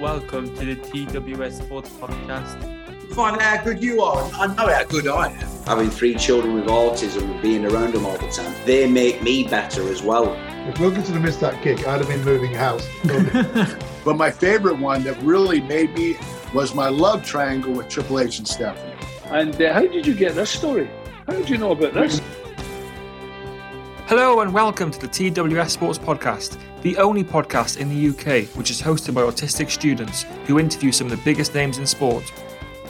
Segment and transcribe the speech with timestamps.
[0.00, 2.60] Welcome to the TWS Sports Podcast.
[3.14, 4.28] Find out how good you are.
[4.34, 5.64] I know how good I am.
[5.66, 9.46] having three children with autism and being around them all the time, they make me
[9.46, 10.34] better as well.
[10.68, 12.86] If Wilkinson had missed that kick, I'd have been moving house.
[14.04, 16.16] But my favorite one that really made me
[16.52, 18.92] was my love triangle with Triple H and Stephanie.
[19.26, 20.90] And uh, how did you get this story?
[21.26, 22.20] How did you know about this?
[24.06, 28.70] Hello and welcome to the TWS Sports Podcast, the only podcast in the UK which
[28.70, 32.30] is hosted by autistic students who interview some of the biggest names in sport.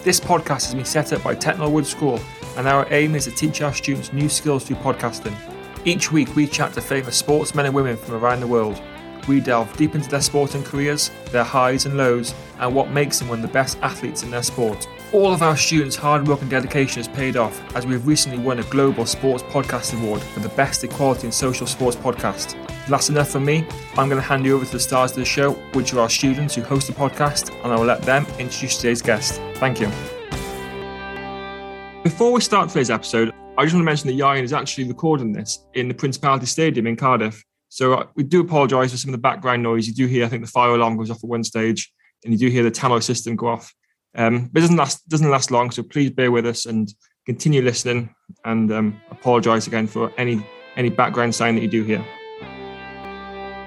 [0.03, 2.19] This podcast has been set up by Technol Wood School,
[2.57, 5.37] and our aim is to teach our students new skills through podcasting.
[5.85, 8.83] Each week, we chat to famous sportsmen and women from around the world.
[9.29, 13.29] We delve deep into their sporting careers, their highs and lows, and what makes them
[13.29, 14.89] one of the best athletes in their sport.
[15.15, 18.59] All of our students' hard work and dedication has paid off as we've recently won
[18.59, 22.57] a Global Sports Podcast Award for the best equality and social sports podcast.
[22.89, 23.65] That's enough from me.
[23.97, 26.11] I'm going to hand you over to the stars of the show, which are our
[26.11, 29.41] students who host the podcast, and I will let them introduce today's guest.
[29.59, 29.87] Thank you.
[32.03, 35.33] Before we start today's episode, I just want to mention that Ryan is actually recording
[35.33, 37.41] this in the Principality Stadium in Cardiff.
[37.69, 39.87] So uh, we do apologise for some of the background noise.
[39.87, 41.93] You do hear, I think, the fire alarm goes off at one stage,
[42.25, 43.73] and you do hear the tannoy system go off.
[44.17, 46.93] Um, but it doesn't last doesn't last long, so please bear with us and
[47.27, 48.15] continue listening.
[48.45, 50.45] And um, apologise again for any
[50.77, 52.05] any background sound that you do hear.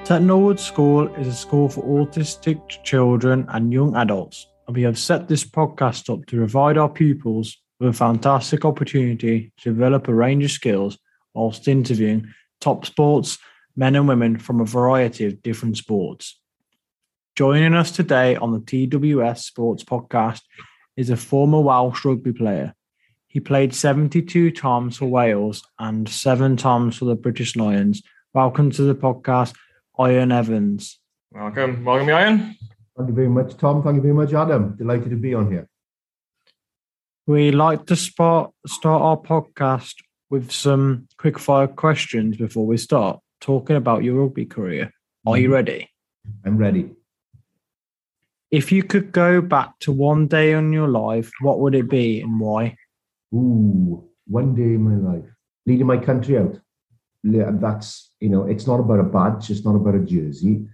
[0.04, 5.28] Technowood School is a school for autistic children and young adults, and we have set
[5.28, 10.44] this podcast up to provide our pupils with a fantastic opportunity to develop a range
[10.46, 10.98] of skills
[11.34, 13.38] whilst interviewing top sports
[13.78, 16.40] men and women from a variety of different sports.
[17.38, 20.42] Joining us today on the TWS Sports Podcast
[20.96, 22.74] is a former Welsh rugby player.
[23.28, 28.02] He played 72 times for Wales and seven times for the British Lions.
[28.34, 29.54] Welcome to the podcast,
[30.00, 31.00] Ieuan Evans.
[31.32, 32.56] Welcome, welcome, Ieuan.
[32.98, 33.84] Thank you very much, Tom.
[33.84, 34.76] Thank you very much, Adam.
[34.76, 35.70] Delighted to be on here.
[37.28, 39.94] We like to start start our podcast
[40.32, 44.92] with some quick fire questions before we start talking about your rugby career.
[45.28, 45.54] Are you mm-hmm.
[45.54, 45.90] ready?
[46.44, 46.97] I'm ready.
[48.50, 52.22] If you could go back to one day in your life, what would it be
[52.22, 52.78] and why?
[53.34, 55.30] Ooh, one day in my life,
[55.66, 56.60] leading my country out.
[57.24, 60.66] That's, you know, it's not about a badge, it's not about a jersey.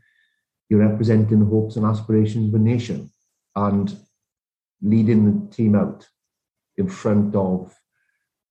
[0.69, 3.09] You're representing the hopes and aspirations of a nation
[3.55, 3.95] and
[4.81, 6.07] leading the team out
[6.77, 7.73] in front of,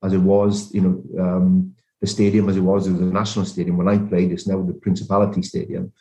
[0.03, 3.45] as it was, you know, um, the stadium as it was, it was a national
[3.45, 3.77] stadium.
[3.77, 5.93] When I played, it's now the Principality Stadium.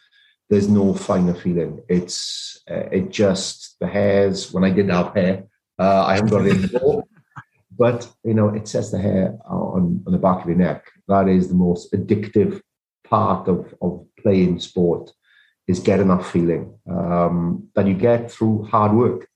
[0.51, 1.81] There's no finer feeling.
[1.87, 4.51] It's uh, it just the hairs.
[4.51, 5.45] When I did have hair,
[5.79, 7.05] uh, I haven't got it anymore.
[7.83, 10.85] But you know, it sets the hair on, on the back of your neck.
[11.07, 12.61] That is the most addictive
[13.05, 15.11] part of, of playing sport
[15.67, 19.27] is getting that feeling um, that you get through hard work.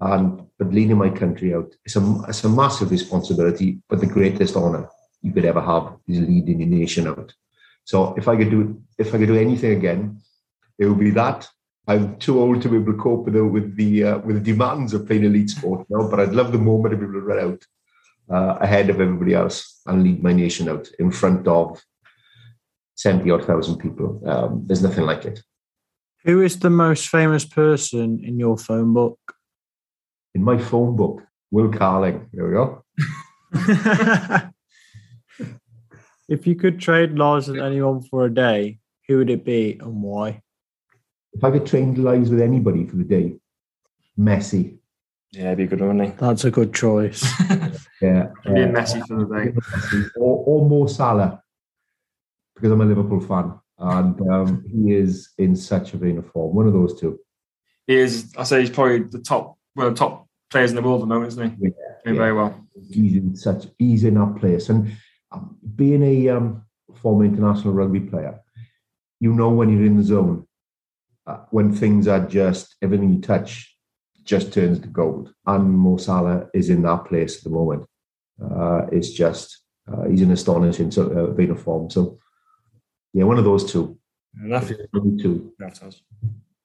[0.00, 4.54] And but leading my country out, it's a it's a massive responsibility, but the greatest
[4.56, 4.88] honor
[5.20, 7.34] you could ever have is leading your nation out.
[7.84, 10.20] So if I could do if I could do anything again,
[10.78, 11.48] it will be that.
[11.86, 14.52] I'm too old to be able to cope with the with the, uh, with the
[14.52, 17.20] demands of playing elite sport now, but I'd love the moment to be able to
[17.20, 17.64] run out
[18.30, 21.82] uh, ahead of everybody else and lead my nation out in front of
[22.96, 24.20] 70 odd thousand people.
[24.26, 25.40] Um, there's nothing like it.
[26.24, 29.18] Who is the most famous person in your phone book?
[30.34, 32.28] In my phone book, Will Carling.
[32.32, 32.84] There we go.
[36.28, 40.02] if you could trade lives with anyone for a day, who would it be and
[40.02, 40.42] why?
[41.32, 43.36] If I could trade lives with anybody for the day,
[44.18, 44.78] Messi.
[45.30, 47.26] Yeah, it'd be a good one, That's a good choice.
[48.00, 48.28] Yeah.
[48.44, 48.54] he?
[48.54, 50.08] Be a uh, Messi for the day.
[50.16, 51.42] or, or Mo Salah,
[52.54, 53.58] because I'm a Liverpool fan.
[53.78, 56.54] And um, he is in such a vein of form.
[56.54, 57.18] One of those two.
[57.86, 61.00] He is, I say he's probably the top, well, the top players in the world
[61.02, 61.56] at the moment, isn't he?
[61.66, 61.70] Yeah,
[62.04, 62.22] Doing yeah.
[62.22, 62.66] very well.
[62.90, 64.68] He's in such, he's in that place.
[64.68, 64.92] And
[65.32, 66.62] um, being a um,
[67.02, 68.40] former international rugby player,
[69.20, 70.44] you know when you're in the zone, uh,
[71.50, 73.74] when things are just, everything you touch
[74.24, 75.32] just turns to gold.
[75.46, 77.86] And Mo Salah is in that place at the moment.
[78.42, 81.90] Uh, it's just, uh, he's in astonishing sort of, vein of form.
[81.90, 82.18] So,
[83.12, 83.98] yeah, one of those two.
[84.42, 84.70] Enough.
[84.92, 85.52] Maybe two.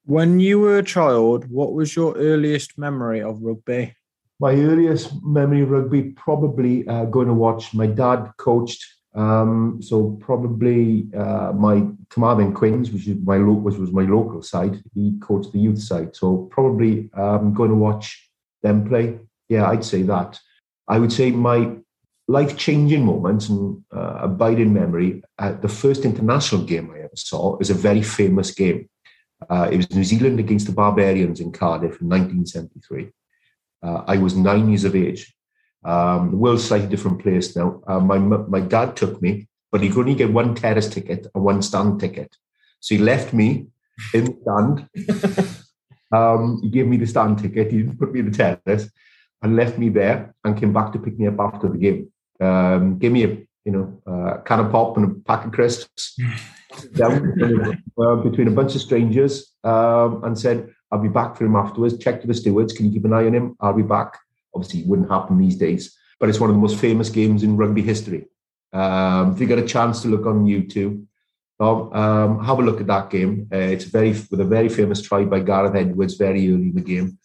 [0.05, 3.95] when you were a child, what was your earliest memory of rugby?
[4.39, 7.73] My earliest memory of rugby, probably uh, going to watch.
[7.73, 13.77] My dad coached, um, so probably uh, my Carmarthen Quins, which is my lo- which
[13.77, 14.81] was my local side.
[14.93, 18.29] He coached the youth side, so probably um, going to watch
[18.63, 19.19] them play.
[19.49, 20.39] Yeah, I'd say that.
[20.87, 21.75] I would say my
[22.27, 25.23] life changing moments and uh, abiding memory.
[25.37, 28.89] Uh, the first international game I ever saw is a very famous game.
[29.49, 33.09] Uh, it was New Zealand against the Barbarians in Cardiff in 1973.
[33.83, 35.35] Uh, I was nine years of age.
[35.85, 37.81] Um, the world's slightly different place now.
[37.87, 41.43] Uh, my my dad took me, but he could only get one terrace ticket and
[41.43, 42.35] one stand ticket.
[42.79, 43.67] So he left me
[44.13, 45.57] in the stand.
[46.13, 47.71] um, he gave me the stand ticket.
[47.71, 48.89] He didn't put me in the terrace
[49.41, 52.11] and left me there and came back to pick me up after the game.
[52.39, 53.27] Um, gave me a
[53.65, 56.17] you know uh, can of pop and a pack of crisps
[56.95, 57.41] down
[57.99, 61.97] uh, between a bunch of strangers um, and said, I'll be back for him afterwards.
[61.97, 62.73] Check to the stewards.
[62.73, 63.55] Can you keep an eye on him?
[63.59, 64.19] I'll be back.
[64.55, 67.81] Obviously, wouldn't happen these days, but it's one of the most famous games in rugby
[67.81, 68.25] history.
[68.71, 71.05] Um, if you get a chance to look on YouTube,
[71.59, 73.47] um, have a look at that game.
[73.51, 76.81] Uh, it's very with a very famous try by Gareth Edwards very early in the
[76.81, 77.17] game.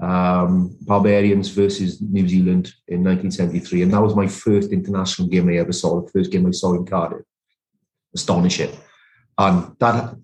[0.00, 5.56] Um, Barbarians versus New Zealand in 1973, and that was my first international game I
[5.56, 6.00] ever saw.
[6.00, 7.22] The first game I saw in Cardiff.
[8.14, 8.70] Astonishing,
[9.38, 10.16] and that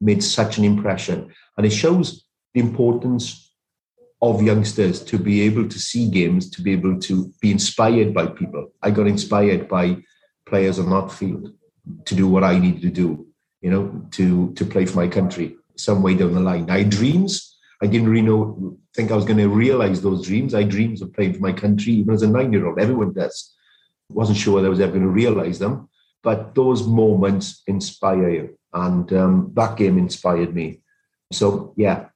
[0.00, 1.32] made such an impression.
[1.56, 3.47] And it shows the importance
[4.20, 8.26] of youngsters to be able to see games, to be able to be inspired by
[8.26, 8.72] people.
[8.82, 9.98] I got inspired by
[10.46, 11.52] players on that field
[12.04, 13.26] to do what I needed to do,
[13.60, 16.68] you know, to to play for my country some way down the line.
[16.70, 17.56] I dreams.
[17.80, 20.52] I didn't really know, think I was going to realize those dreams.
[20.52, 22.80] I dreams of playing for my country even as a nine-year-old.
[22.80, 23.54] Everyone does.
[24.08, 25.88] Wasn't sure I was ever going to realize them,
[26.24, 30.80] but those moments inspire you, and um, that game inspired me.
[31.30, 32.06] So yeah,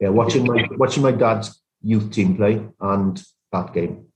[0.00, 3.22] yeah, watching my watching my dad's youth team play and
[3.52, 4.06] that game.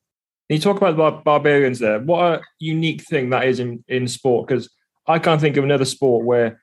[0.48, 2.00] You talk about the barbarians there.
[2.00, 4.68] What a unique thing that is in, in sport because
[5.06, 6.60] I can't think of another sport where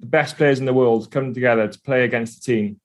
[0.00, 2.80] the best players in the world come together to play against a team.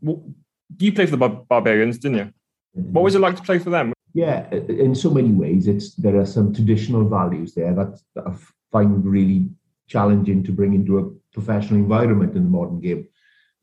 [0.00, 2.32] You played for the bar- barbarians, didn't you?
[2.72, 3.92] What was it like to play for them?
[4.14, 8.34] Yeah, in so many ways, it's there are some traditional values there that, that I
[8.72, 9.48] find really
[9.88, 13.08] challenging to bring into a professional environment in the modern game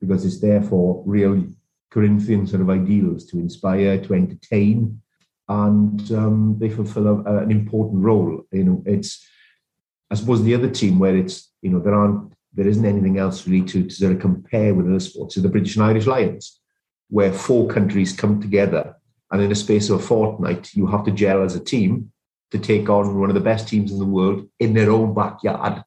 [0.02, 1.46] because it's therefore real
[1.92, 5.02] Corinthian sort of ideals to inspire, to entertain,
[5.48, 8.44] and um, they fulfill a, an important role.
[8.52, 9.26] You know, it's
[10.10, 13.48] I suppose the other team where it's you know there aren't there isn't anything else
[13.48, 16.60] really to, to sort of compare with other sports is the British and Irish Lions,
[17.10, 18.96] where four countries come together
[19.32, 22.12] and in a space of a fortnight you have to gel as a team
[22.52, 25.84] to take on one of the best teams in the world in their own backyard.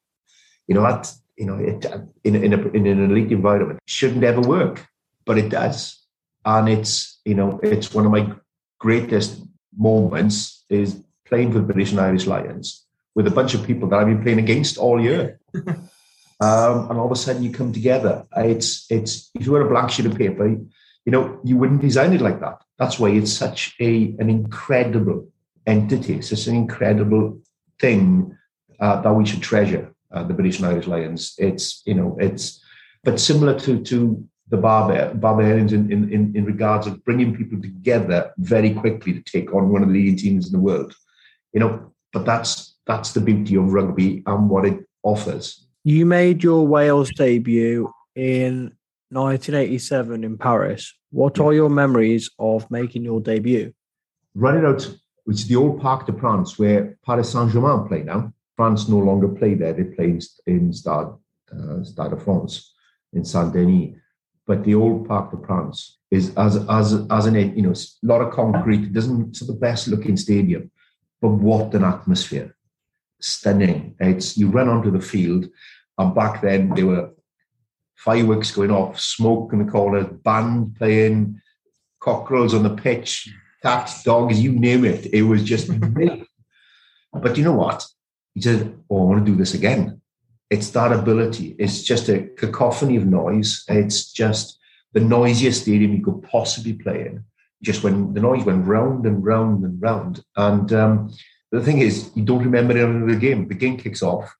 [0.66, 1.84] You know that you know it,
[2.24, 4.86] in in, a, in an elite environment shouldn't ever work,
[5.24, 6.00] but it does,
[6.44, 8.32] and it's you know it's one of my
[8.78, 9.40] greatest
[9.76, 13.98] moments is playing for the British and Irish Lions with a bunch of people that
[13.98, 15.40] I've been playing against all year.
[15.54, 18.26] um, and all of a sudden you come together.
[18.36, 22.12] It's it's if you were a blank sheet of paper, you know, you wouldn't design
[22.12, 22.62] it like that.
[22.78, 25.28] That's why it's such a an incredible
[25.66, 26.14] entity.
[26.14, 27.40] It's just an incredible
[27.80, 28.36] thing
[28.80, 29.93] uh, that we should treasure.
[30.14, 31.34] Uh, the British and Irish Lions.
[31.38, 32.62] It's you know it's
[33.02, 38.32] but similar to to the barbar- barbarians in, in in regards of bringing people together
[38.38, 40.94] very quickly to take on one of the leading teams in the world.
[41.52, 45.66] You know, but that's that's the beauty of rugby and what it offers.
[45.82, 48.72] You made your Wales debut in
[49.10, 50.92] 1987 in Paris.
[51.10, 53.72] What are your memories of making your debut?
[54.34, 54.88] Running out,
[55.24, 58.32] which is the old Parc de France where Paris Saint Germain play now.
[58.56, 59.72] France no longer play there.
[59.72, 61.08] They play in, in Stade,
[61.52, 62.72] uh, Stade de France
[63.12, 63.96] in Saint Denis.
[64.46, 68.20] But the old Parc de France is as as as an you know a lot
[68.20, 68.84] of concrete.
[68.84, 70.70] It doesn't it's the best looking stadium,
[71.20, 72.54] but what an atmosphere!
[73.20, 73.94] Stunning.
[74.00, 75.48] It's you run onto the field,
[75.96, 77.10] and back then there were
[77.96, 81.40] fireworks going off, smoke in the corner, band playing,
[82.00, 83.32] cockerels on the pitch,
[83.62, 85.06] cats, dogs, you name it.
[85.06, 85.70] It was just
[87.14, 87.86] But you know what?
[88.34, 90.00] He said, Oh, I want to do this again.
[90.50, 91.56] It's that ability.
[91.58, 93.64] It's just a cacophony of noise.
[93.68, 94.58] It's just
[94.92, 97.24] the noisiest stadium you could possibly play in.
[97.62, 100.22] Just when the noise went round and round and round.
[100.36, 101.14] And um,
[101.50, 103.48] the thing is, you don't remember any of the game.
[103.48, 104.34] The game kicks off.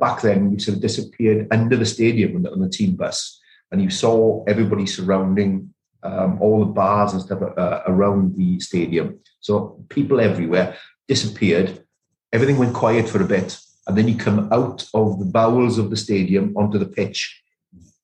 [0.00, 3.40] back then, you sort of disappeared under the stadium on the, on the team bus,
[3.70, 9.18] and you saw everybody surrounding um, all the bars and stuff uh, around the stadium.
[9.40, 10.76] So people everywhere
[11.08, 11.84] disappeared.
[12.32, 15.90] Everything went quiet for a bit, and then you come out of the bowels of
[15.90, 17.42] the stadium onto the pitch.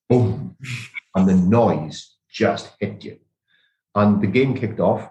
[0.09, 0.56] Boom,
[1.14, 3.18] and the noise just hit you.
[3.95, 5.09] And the game kicked off,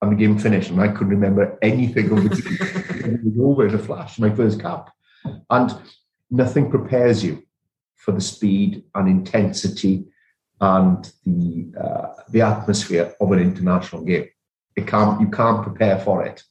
[0.00, 2.28] and the game finished, and I couldn't remember anything of the
[3.02, 3.14] game.
[3.14, 4.18] it was over in a flash.
[4.18, 4.90] My first cap,
[5.50, 5.74] and
[6.30, 7.42] nothing prepares you
[7.96, 10.04] for the speed and intensity
[10.60, 14.28] and the uh, the atmosphere of an international game.
[14.76, 16.42] It can't you can't prepare for it.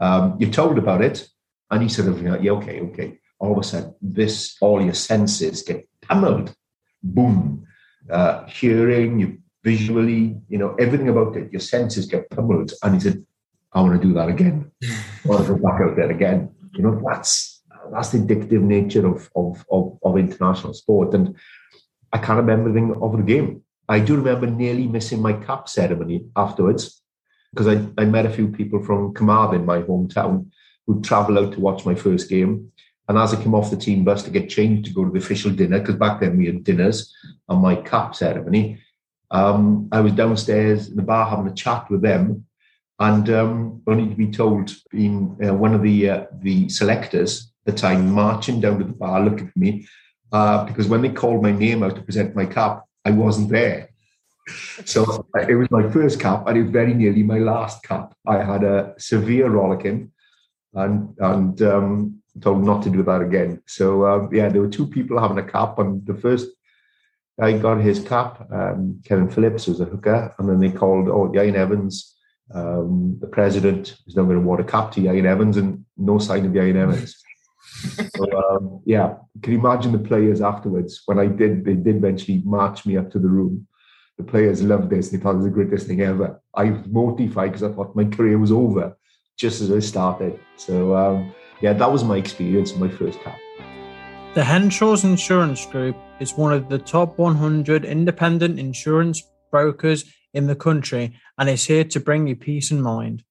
[0.00, 1.28] Um, you're told about it,
[1.70, 3.18] and you sort of you know, yeah okay okay.
[3.38, 6.54] All of a sudden, this all your senses get pummeled.
[7.02, 7.66] Boom,
[8.10, 11.52] uh, hearing, you visually, you know everything about it.
[11.52, 13.24] Your senses get pummeled, and he said,
[13.72, 14.70] "I want to do that again.
[14.82, 17.62] I want to go back out there again." You know that's
[17.92, 21.36] that's the addictive nature of of of, of international sport and
[22.12, 23.62] I can't remember anything of the game.
[23.88, 27.02] I do remember nearly missing my cap ceremony afterwards
[27.56, 30.50] because I, I met a few people from Carmarthen, my hometown,
[30.86, 32.70] who'd travel out to watch my first game.
[33.08, 35.18] And as I came off the team bus to get changed to go to the
[35.18, 37.14] official dinner, because back then we had dinners
[37.48, 38.78] on my cap ceremony,
[39.30, 42.44] um, I was downstairs in the bar having a chat with them,
[42.98, 47.74] and um, only to be told, being uh, one of the uh, the selectors at
[47.74, 49.86] the time, marching down to the bar, looking for me,
[50.32, 53.90] uh, because when they called my name out to present my cap, I wasn't there.
[54.84, 58.14] So it was my first cap, and it was very nearly my last cap.
[58.26, 60.12] I had a severe rollicking,
[60.74, 63.62] and and um, told not to do that again.
[63.66, 66.48] So um, yeah, there were two people having a cap, and the first
[67.40, 68.46] guy got his cap.
[68.52, 72.14] Um, Kevin Phillips was a hooker, and then they called oh Ieuan Evans.
[72.54, 76.18] Um, the president was now going to award a cap to Ieuan Evans, and no
[76.18, 77.16] sign of Ieuan Evans
[78.16, 81.64] so, um, yeah, can you imagine the players afterwards when I did?
[81.64, 83.66] They did eventually march me up to the room.
[84.18, 85.10] The players loved this.
[85.10, 86.40] They thought it was the greatest thing ever.
[86.54, 88.96] I was mortified because I thought my career was over
[89.36, 90.38] just as I started.
[90.56, 93.38] So um, yeah, that was my experience my first cap.
[94.34, 100.04] The Henshaws Insurance Group is one of the top 100 independent insurance brokers
[100.34, 103.22] in the country and is here to bring you peace and mind.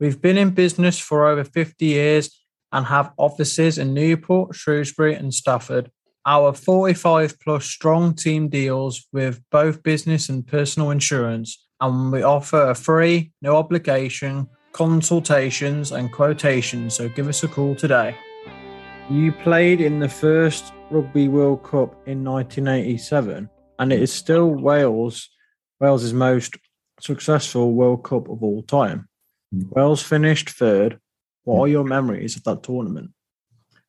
[0.00, 2.30] We've been in business for over 50 years
[2.72, 5.90] and have offices in Newport, Shrewsbury, and Stafford.
[6.26, 12.70] Our 45 plus strong team deals with both business and personal insurance, and we offer
[12.70, 16.94] a free, no obligation consultations and quotations.
[16.94, 18.16] So give us a call today.
[19.08, 25.30] You played in the first Rugby World Cup in 1987, and it is still Wales
[25.80, 26.56] Wales's most
[27.00, 29.08] successful World Cup of all time.
[29.52, 29.62] Hmm.
[29.70, 30.98] Wales finished third
[31.44, 33.10] what are your memories of that tournament?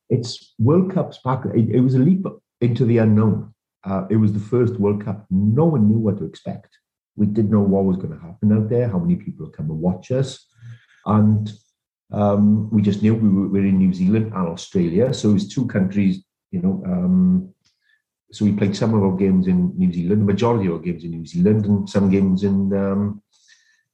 [0.08, 1.44] It's World Cups back.
[1.54, 2.24] It, it was a leap
[2.60, 3.54] into the unknown.
[3.84, 5.26] Uh, it was the first World Cup.
[5.30, 6.78] No one knew what to expect.
[7.16, 9.70] We didn't know what was going to happen out there, how many people would come
[9.70, 10.46] and watch us.
[11.06, 11.52] And
[12.12, 15.14] um, we just knew we were, we were, in New Zealand and Australia.
[15.14, 16.82] So it was two countries, you know.
[16.84, 17.54] Um,
[18.32, 21.04] so we played some of our games in New Zealand, the majority of our games
[21.04, 23.22] in New Zealand, and some games in um,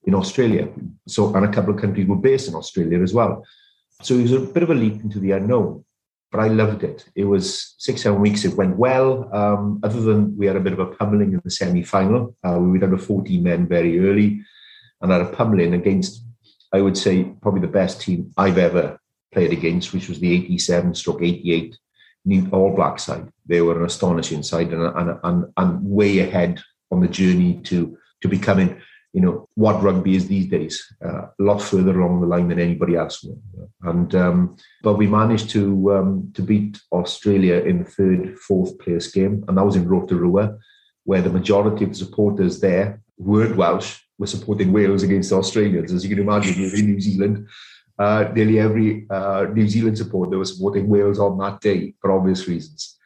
[0.04, 0.68] in Australia.
[1.06, 3.44] So, and a couple of countries were based in Australia as well.
[4.02, 5.84] So it was a bit of a leap into the unknown,
[6.32, 7.04] but I loved it.
[7.14, 8.46] It was six, seven weeks.
[8.46, 9.28] It went well.
[9.34, 12.34] Um, other than we had a bit of a pummeling in the semi final.
[12.42, 14.40] Uh, we were to 14 men very early
[15.02, 16.24] and had a pummeling against,
[16.72, 18.98] I would say, probably the best team I've ever
[19.30, 21.76] played against, which was the 87 stroke 88
[22.24, 23.28] New All Black side.
[23.46, 27.98] They were an astonishing side and, and, and, and way ahead on the journey to,
[28.22, 28.80] to becoming
[29.12, 32.58] you know what rugby is these days, uh, a lot further along the line than
[32.58, 33.24] anybody else.
[33.82, 39.10] And um, but we managed to um, to beat Australia in the third, fourth place
[39.10, 40.56] game, and that was in Rotorua,
[41.04, 45.92] where the majority of the supporters there weren't Welsh, were supporting Wales against the Australians.
[45.92, 47.48] As you can imagine, we were in New Zealand,
[47.98, 52.48] uh, nearly every uh, New Zealand supporter was supporting Wales on that day for obvious
[52.48, 52.98] reasons.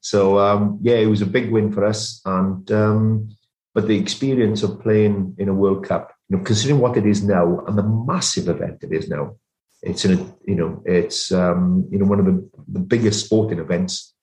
[0.00, 3.28] So um, yeah, it was a big win for us, and um,
[3.74, 7.22] but the experience of playing in a World Cup, you know, considering what it is
[7.22, 9.36] now and the massive event it is now,
[9.82, 14.14] it's you know it's um, you know one of the, the biggest sporting events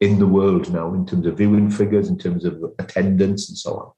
[0.00, 3.76] in the world now in terms of viewing figures, in terms of attendance, and so
[3.76, 3.90] on.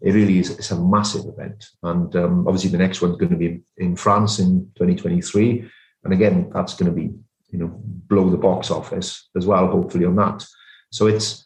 [0.00, 3.36] It really is it's a massive event, and um, obviously the next one's going to
[3.36, 5.70] be in France in 2023,
[6.04, 7.14] and again that's going to be
[7.50, 7.70] you know
[8.08, 10.44] blow the box office as well, hopefully on that.
[10.90, 11.44] So it's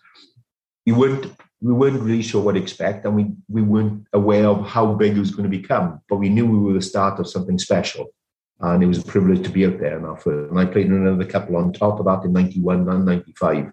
[0.85, 4.67] you weren't we weren't really sure what to expect, and we we weren't aware of
[4.67, 6.01] how big it was going to become.
[6.09, 8.13] But we knew we were the start of something special,
[8.61, 9.99] and it was a privilege to be out there.
[9.99, 13.73] And, and I played in another couple on top of that in '91 and '95.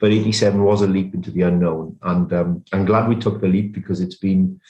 [0.00, 3.48] But '87 was a leap into the unknown, and um, I'm glad we took the
[3.48, 4.60] leap because it's been,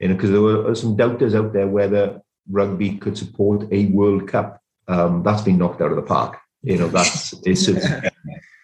[0.00, 2.20] you know, because there were some doubters out there whether
[2.50, 4.60] rugby could support a World Cup.
[4.88, 6.38] Um, that's been knocked out of the park.
[6.62, 7.86] You know, that's it's, it's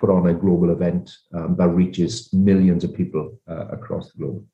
[0.01, 4.45] put on a global event um, that reaches millions of people uh, across the globe.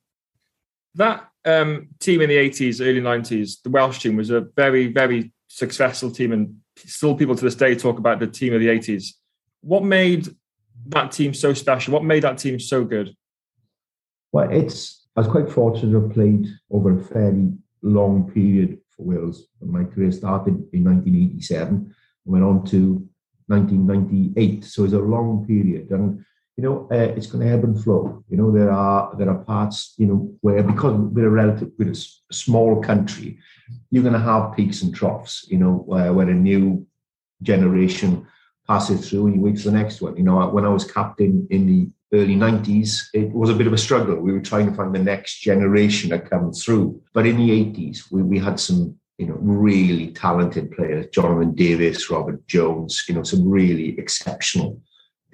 [0.95, 5.33] That um, team in the 80s, early 90s, the Welsh team was a very, very
[5.49, 9.15] successful team, and still people to this day talk about the team of the 80s.
[9.61, 10.29] What made
[10.87, 11.95] that team so special?
[11.95, 13.15] What made that team so good?
[14.33, 17.53] Well, it's I was quite fortunate to have played over a fairly
[17.83, 19.47] long period for Wales.
[19.61, 23.07] My career started in 1987 went on to
[23.51, 24.65] 1998.
[24.65, 26.25] So it's a long period, and
[26.57, 28.25] you know uh, it's going to ebb and flow.
[28.31, 31.91] You know there are there are parts you know where because we're a relative we're
[31.91, 33.39] a small country,
[33.91, 35.47] you're going to have peaks and troughs.
[35.49, 36.87] You know where, where a new
[37.43, 38.27] generation
[38.69, 40.17] passes through and you wait for the next one.
[40.17, 43.73] You know when I was captain in the early 90s, it was a bit of
[43.73, 44.17] a struggle.
[44.17, 47.01] We were trying to find the next generation that come through.
[47.15, 52.09] But in the 80s, we, we had some you know, really talented players, Jonathan Davies,
[52.09, 54.81] Robert Jones, you know, some really exceptional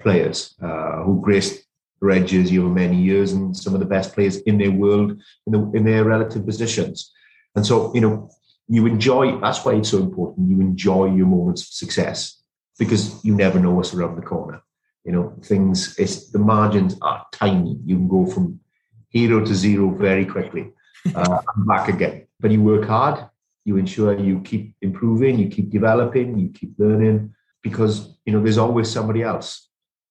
[0.01, 1.63] players uh, who graced
[2.01, 5.11] red jersey over many years and some of the best players in their world
[5.45, 7.13] in, the, in their relative positions.
[7.55, 8.29] And so, you know,
[8.67, 10.49] you enjoy, that's why it's so important.
[10.49, 12.41] You enjoy your moments of success
[12.77, 14.61] because you never know what's around the corner.
[15.05, 17.79] You know, things, it's, the margins are tiny.
[17.85, 18.59] You can go from
[19.07, 20.73] hero to zero very quickly
[21.15, 22.27] uh, and back again.
[22.41, 23.29] But you work hard,
[23.67, 28.57] you ensure you keep improving, you keep developing, you keep learning, because you know there's
[28.57, 29.67] always somebody else.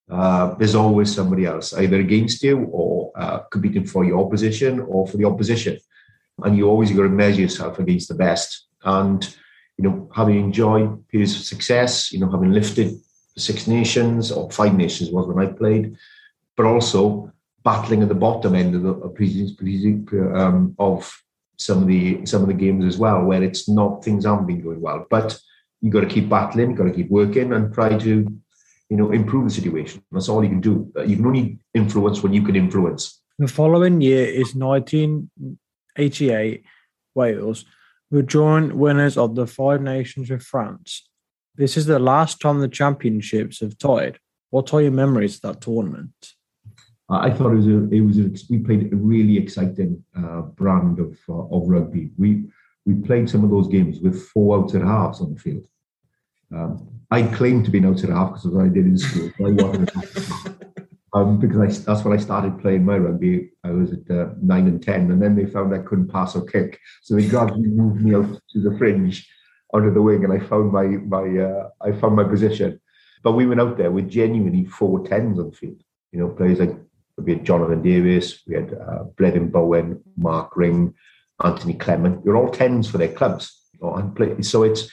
[0.09, 5.07] Uh, there's always somebody else, either against you or uh, competing for your opposition or
[5.07, 5.75] for the opposition,
[6.43, 8.67] and you always got to measure yourself against the best.
[8.83, 9.27] And
[9.77, 12.93] you know, having enjoyed periods of success, you know, having lifted
[13.37, 15.97] Six Nations or Five Nations was when I played,
[16.55, 17.31] but also
[17.63, 18.91] battling at the bottom end of the
[20.35, 21.23] um, of
[21.57, 24.61] some of the some of the games as well where it's not things haven't been
[24.61, 25.05] going well.
[25.09, 25.39] But
[25.81, 28.41] you got to keep battling, got to keep working, and try to
[28.89, 30.03] you know improve the situation.
[30.11, 30.91] That's all you can do.
[30.95, 33.21] Uh, you can only influence when you can influence.
[33.39, 36.65] The following year is 1988.
[37.13, 37.65] Wales
[38.09, 41.07] were joint winners of the Five Nations with France.
[41.55, 44.19] This is the last time the championships have tied.
[44.49, 46.33] What are your memories of that tournament?
[47.09, 50.99] I thought it was a, it was a, we played a really exciting uh, brand
[50.99, 52.11] of uh, of rugby.
[52.17, 52.45] We
[52.85, 55.67] we played some of those games with four outside halves on the field.
[56.53, 59.31] Um, I claimed to be an outside half because what I did in school.
[61.13, 63.51] Um, because I, that's when I started playing my rugby.
[63.63, 66.45] I was at uh, nine and ten, and then they found I couldn't pass or
[66.45, 69.27] kick, so they gradually moved me out to the fringe,
[69.73, 72.79] under the wing, and I found my my uh, I found my position.
[73.23, 75.81] But we went out there with genuinely four tens on the field.
[76.11, 76.75] You know, players like
[77.17, 80.93] we had Jonathan Davies, we had uh, Bowen, Mark Ring,
[81.43, 82.23] Anthony Clement.
[82.23, 83.59] They're all tens for their clubs.
[84.41, 84.89] So it's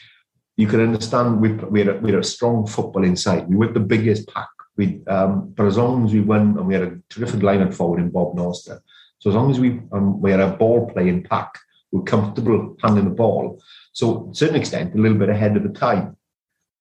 [0.56, 3.48] you can understand we we had, a, we had a strong football inside.
[3.48, 6.74] We weren't the biggest pack, we um, but as long as we won and we
[6.74, 8.80] had a terrific lineup forward in Bob Norster.
[9.18, 11.58] So as long as we um, we had a ball playing pack,
[11.92, 13.60] we we're comfortable handling the ball.
[13.92, 16.16] So to a certain extent, a little bit ahead of the time.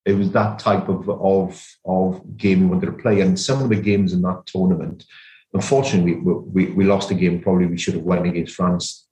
[0.06, 3.70] It was that type of of of game we wanted to play, and some of
[3.70, 5.06] the games in that tournament
[5.54, 9.08] Unfortunately, we, we, we lost a game probably we should have won against France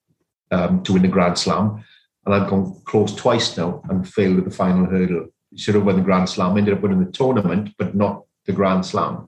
[0.52, 1.84] um, to win the Grand Slam.
[2.26, 5.28] And I've gone close twice now and failed at the final hurdle.
[5.56, 8.86] Should have won the Grand Slam, ended up winning the tournament, but not the Grand
[8.86, 9.28] Slam.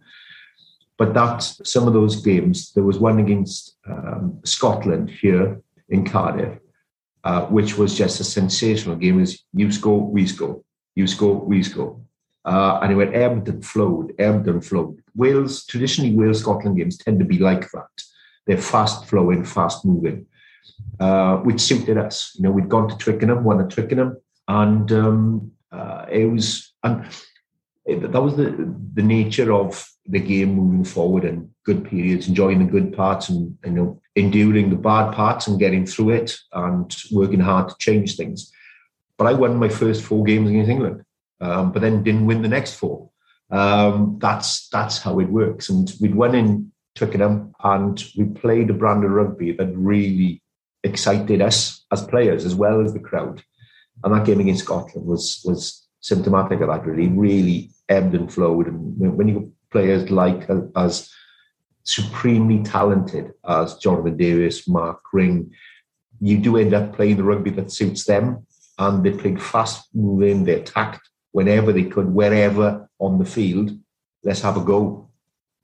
[0.97, 2.71] But that's some of those games.
[2.73, 6.59] There was one against um, Scotland here in Cardiff,
[7.23, 9.17] uh, which was just a sensational game.
[9.19, 10.61] Was you score, we score,
[10.95, 11.99] you score, we score.
[12.45, 15.01] Uh, and it went ebbed and flowed, ebbed and flowed.
[15.15, 17.89] Wales, traditionally, Wales Scotland games tend to be like that.
[18.45, 20.25] They're fast flowing, fast moving,
[20.99, 22.35] uh, which suited us.
[22.35, 27.05] You know, we'd gone to Twickenham, won at Twickenham, and um, uh, it was and
[27.85, 32.59] it, that was the the nature of the game moving forward and good periods, enjoying
[32.59, 36.95] the good parts and you know enduring the bad parts and getting through it and
[37.11, 38.51] working hard to change things.
[39.17, 41.03] But I won my first four games against England,
[41.41, 43.09] um, but then didn't win the next four.
[43.51, 45.69] Um, that's that's how it works.
[45.69, 50.41] And we'd won in Twickenham and we played a brand of rugby that really
[50.83, 53.43] excited us as players as well as the crowd.
[54.03, 56.85] And that game against Scotland was was symptomatic of that.
[56.85, 58.67] Really, really ebbed and flowed.
[58.67, 61.09] And when you players like uh, as
[61.83, 65.51] supremely talented as Jonathan Davies, Mark Ring,
[66.21, 68.47] you do end up playing the rugby that suits them.
[68.79, 73.77] And they played fast moving, they attacked whenever they could, wherever on the field.
[74.23, 75.09] Let's have a go.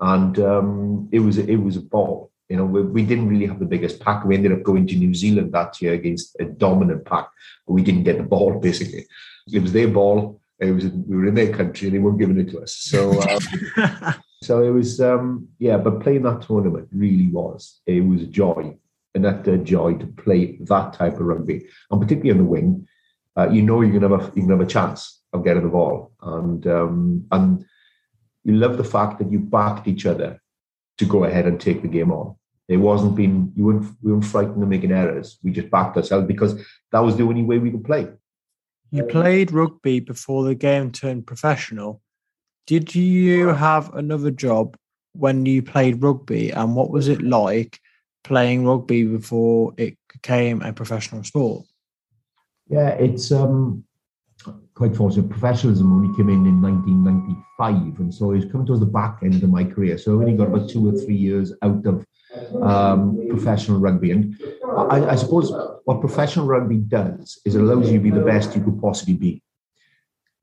[0.01, 2.31] And um, it was it was a ball.
[2.49, 4.25] You know, we, we, didn't really have the biggest pack.
[4.25, 7.29] We ended up going to New Zealand that year against a dominant pack,
[7.67, 8.59] but we didn't get the ball.
[8.69, 9.05] Basically,
[9.51, 10.41] it was their ball.
[10.59, 12.75] It was we were in their country, and they weren't giving it to us.
[12.75, 15.77] So, um, so it was um, yeah.
[15.77, 18.75] But playing that tournament really was it was a joy,
[19.13, 22.87] and that uh, joy to play that type of rugby, and particularly on the wing,
[23.37, 25.69] uh, you know you're gonna have a, you can have a chance of getting the
[25.69, 27.65] ball, and um, and
[28.43, 30.41] you love the fact that you backed each other
[30.97, 32.35] to go ahead and take the game on.
[32.67, 35.39] It wasn't being you weren't we weren't frightened of making errors.
[35.43, 36.55] We just backed ourselves because
[36.91, 38.07] that was the only way we could play.
[38.91, 42.01] You played rugby before the game turned professional.
[42.65, 44.77] Did you have another job
[45.13, 47.79] when you played rugby, and what was it like
[48.23, 51.65] playing rugby before it became a professional sport?
[52.67, 53.83] Yeah, it's um,
[54.79, 55.29] quite fortunate.
[55.29, 59.49] Professionalism only came in in 1995, and so it's coming towards the back end of
[59.49, 59.97] my career.
[59.97, 62.05] So I only got about two or three years out of
[62.61, 64.11] um, professional rugby.
[64.11, 64.41] And
[64.89, 65.51] I, I, suppose
[65.83, 69.15] what professional rugby does is it allows you to be the best you could possibly
[69.15, 69.43] be.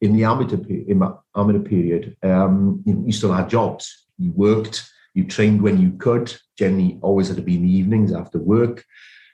[0.03, 1.03] In the amateur, in
[1.35, 4.07] amateur period, um, you, you still had jobs.
[4.19, 6.37] You worked, you trained when you could.
[6.59, 8.85] Generally, always had to be in the evenings after work.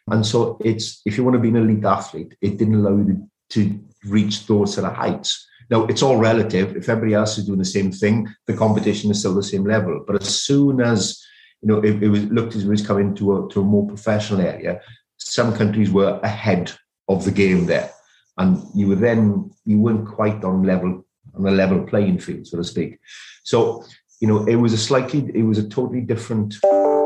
[0.09, 3.05] And so it's if you want to be an elite athlete, it didn't allow you
[3.05, 5.47] to, to reach those sort of heights.
[5.71, 6.77] Now it's all relative.
[6.77, 10.05] If everybody else is doing the same thing, the competition is still the same level.
[10.07, 11.23] But as soon as
[11.63, 13.87] you know, it, it was looked as it was coming to a, to a more
[13.87, 14.81] professional area.
[15.19, 16.73] Some countries were ahead
[17.09, 17.91] of the game there,
[18.39, 22.57] and you were then you weren't quite on level on a level playing field, so
[22.59, 22.99] to speak.
[23.45, 23.85] So,
[24.21, 26.55] you know, it was a slightly, it was a totally different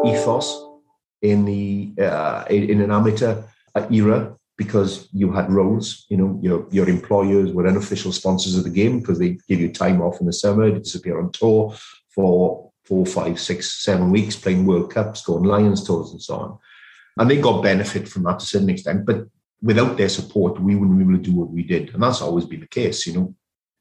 [0.07, 0.63] ethos
[1.23, 3.43] in the uh, in an amateur
[3.91, 6.07] era because you had roles.
[6.09, 9.73] You know, your your employers were unofficial sponsors of the game because they give you
[9.73, 11.75] time off in the summer to disappear on tour
[12.09, 16.59] for four, five, six, seven weeks playing World Cups, going Lions tours, and so on.
[17.19, 19.27] And they got benefit from that to a certain extent, but
[19.61, 21.93] without their support, we wouldn't be able to do what we did.
[21.93, 23.35] And that's always been the case, you know,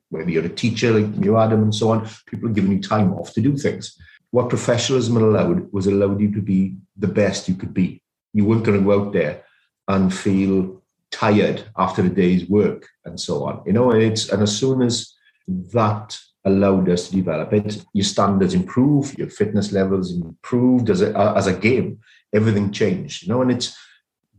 [0.10, 3.14] whether you're a teacher like you, Adam, and so on, people are giving you time
[3.14, 3.98] off to do things.
[4.32, 8.02] What professionalism allowed was allowed you to be the best you could be.
[8.34, 9.45] You weren't going to go out there
[9.88, 13.62] and feel tired after a day's work and so on.
[13.66, 15.14] You know, it's and as soon as
[15.48, 17.84] that allowed us to develop it.
[17.94, 22.00] Your standards improve, your fitness levels improved as a, as a game.
[22.34, 23.76] Everything changed, you know, and it's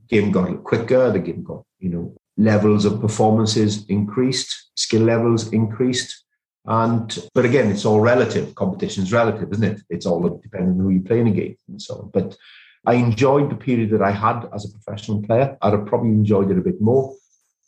[0.09, 1.11] game got quicker.
[1.11, 6.25] The game got, you know, levels of performances increased, skill levels increased.
[6.65, 8.55] And but again, it's all relative.
[8.55, 9.81] Competition is relative, isn't it?
[9.91, 12.11] It's all depending on who you're playing against and so on.
[12.13, 12.37] But
[12.87, 15.59] I enjoyed the period that I had as a professional player.
[15.61, 17.15] I'd have probably enjoyed it a bit more.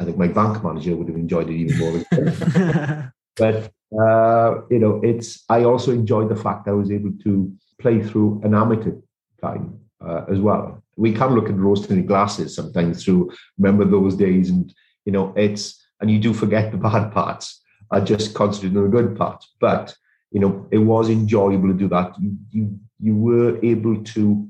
[0.01, 3.13] I think my bank manager would have enjoyed it even more.
[3.37, 5.45] but uh, you know, it's.
[5.49, 8.93] I also enjoyed the fact I was able to play through an amateur
[9.41, 10.83] time uh, as well.
[10.97, 14.73] We can look at rose-tinted glasses sometimes through remember those days, and
[15.05, 17.61] you know, it's and you do forget the bad parts.
[17.91, 19.97] I just concentrate on the good parts, but
[20.31, 22.15] you know, it was enjoyable to do that.
[22.21, 24.49] You you, you were able to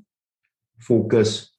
[0.78, 1.50] focus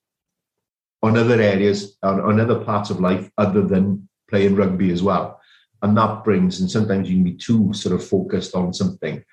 [1.01, 5.39] on other areas, on, on other parts of life other than playing rugby as well.
[5.81, 9.23] And that brings and sometimes you can be too sort of focused on something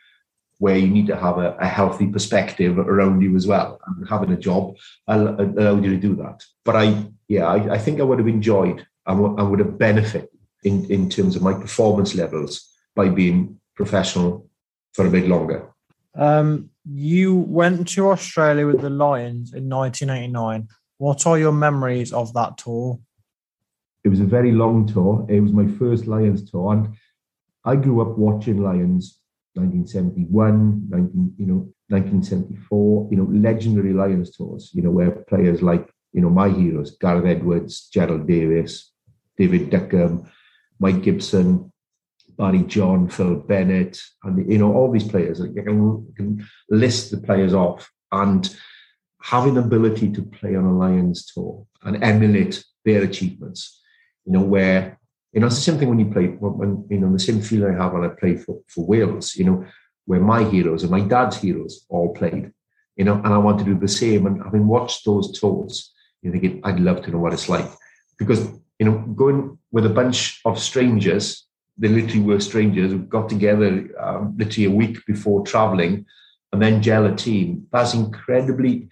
[0.59, 3.81] where you need to have a, a healthy perspective around you as well.
[3.87, 4.77] And having a job
[5.09, 6.43] allowed you to do that.
[6.65, 10.29] But i yeah i, I think i would have enjoyed and would have benefited
[10.63, 14.49] in, in terms of my performance levels by being professional
[14.95, 15.69] for a bit longer.
[16.15, 20.69] Um, you went to australia with the lions in 1989
[20.99, 22.99] what are your memories of that tour?
[24.05, 25.27] It was a very long tour.
[25.29, 26.97] It was my first Lions tour, and
[27.65, 29.19] I grew up watching Lions
[29.55, 35.91] 1971, 19, you know, 1974, you know, legendary Lions tours, you know, where players like,
[36.13, 38.93] you know, my heroes, Gareth Edwards, Gerald Davies,
[39.37, 40.31] David Duckham,
[40.79, 41.73] Mike Gibson,
[42.37, 45.41] Barry John, Phil Bennett, and you know all these players.
[45.41, 48.55] You can, can list the players off, and
[49.23, 53.81] having the ability to play on a Lions tour and emulate their achievements.
[54.25, 54.99] You know where
[55.33, 57.75] you know it's the same thing when you play when you know the same feeling
[57.75, 59.37] I have when I play for for Wales.
[59.37, 59.67] You know
[60.05, 62.53] where my heroes and my dad's heroes all played.
[62.97, 64.27] You know, and I want to do the same.
[64.27, 67.67] And having watched those tours, you think I'd love to know what it's like
[68.19, 71.46] because you know going with a bunch of strangers
[71.79, 76.07] they literally were strangers who got together um, literally a week before traveling
[76.53, 77.67] and then gel a team.
[77.71, 78.89] That's incredibly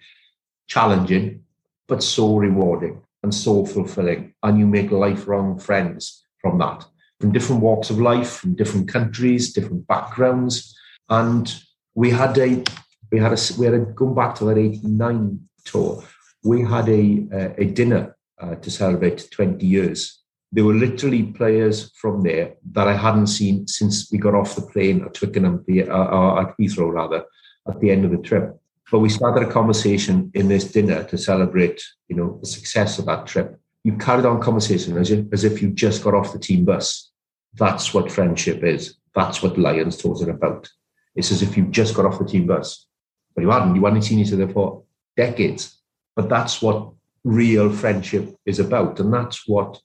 [0.67, 1.43] challenging,
[1.87, 4.33] but so rewarding and so fulfilling.
[4.43, 6.85] And you make lifelong friends from that,
[7.19, 10.77] from different walks of life, from different countries, different backgrounds.
[11.09, 11.53] And
[11.95, 12.63] we had a,
[13.11, 16.03] we had a, we had a, going back to that 89 tour,
[16.43, 21.91] we had a, a, a dinner uh, to celebrate 20 years there were literally players
[21.95, 25.89] from there that I hadn't seen since we got off the plane at Twickenham, the,
[25.89, 27.25] uh, uh, at Heathrow rather,
[27.67, 28.57] at the end of the trip.
[28.91, 33.05] But we started a conversation in this dinner to celebrate, you know, the success of
[33.07, 33.59] that trip.
[33.83, 37.11] You carried on conversation as if, as if you just got off the team bus.
[37.55, 38.97] That's what friendship is.
[39.13, 40.69] That's what Lions are about.
[41.15, 42.85] It's as if you just got off the team bus,
[43.33, 43.75] but you hadn't.
[43.75, 44.83] You hadn't seen each other for
[45.15, 45.77] decades.
[46.15, 46.91] But that's what
[47.23, 49.81] real friendship is about, and that's what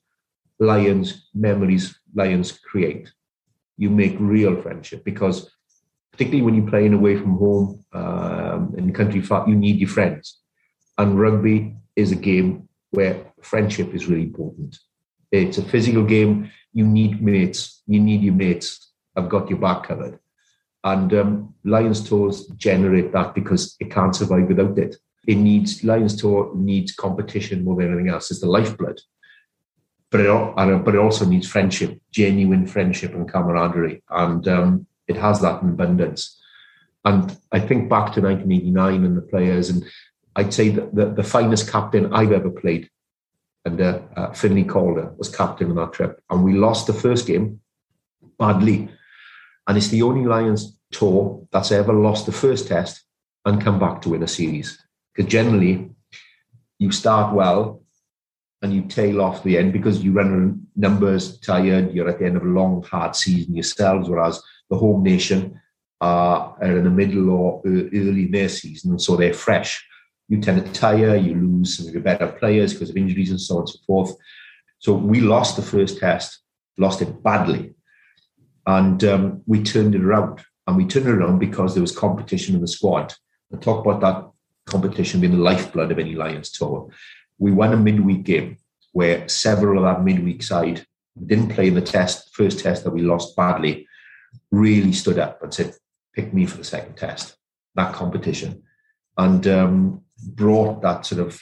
[0.61, 3.11] lions memories lions create.
[3.79, 5.51] You make real friendship because
[6.13, 10.39] particularly when you're playing away from home um, in country far you need your friends.
[10.99, 14.77] And rugby is a game where friendship is really important.
[15.33, 16.51] It's a physical game.
[16.73, 17.83] You need mates.
[17.87, 18.93] You need your mates.
[19.17, 20.19] I've got your back covered.
[20.85, 24.97] And um, lions tours generate that because it can't survive without it.
[25.27, 28.31] It needs lions tour needs competition more than anything else.
[28.31, 29.01] It's the lifeblood
[30.11, 34.03] but it, but it also needs friendship, genuine friendship and camaraderie.
[34.11, 36.41] And um, it has that in abundance.
[37.05, 39.85] And I think back to 1989 and the players, and
[40.37, 42.91] I'd say that the, the finest captain I've ever played
[43.65, 46.21] under uh, Finlay Calder was captain on that trip.
[46.29, 47.61] And we lost the first game
[48.39, 48.89] badly.
[49.67, 53.05] And it's the only Lions tour that's ever lost the first test
[53.45, 54.79] and come back to win a series.
[55.15, 55.91] Because generally,
[56.79, 57.80] you start well
[58.63, 61.95] and you tail off the end because you run numbers tired.
[61.95, 65.61] You're at the end of a long, hard season yourselves, whereas the home nation
[66.01, 69.85] are, are in the middle or early in their season, so they're fresh.
[70.29, 73.41] You tend to tire, you lose some of your better players because of injuries and
[73.41, 74.15] so on and so forth.
[74.79, 76.41] So we lost the first test,
[76.79, 77.75] lost it badly,
[78.67, 80.41] and um, we turned it around.
[80.67, 83.13] And we turned it around because there was competition in the squad.
[83.53, 84.31] I talk about that
[84.71, 86.91] competition being the lifeblood of any Lions tour
[87.41, 88.59] we won a midweek game
[88.93, 90.87] where several of that midweek side
[91.27, 93.89] didn't play in the test, first test that we lost badly,
[94.53, 95.75] really stood up and said,
[96.15, 97.37] pick me for the second test,
[97.75, 98.63] that competition.
[99.17, 101.41] And um, brought that sort of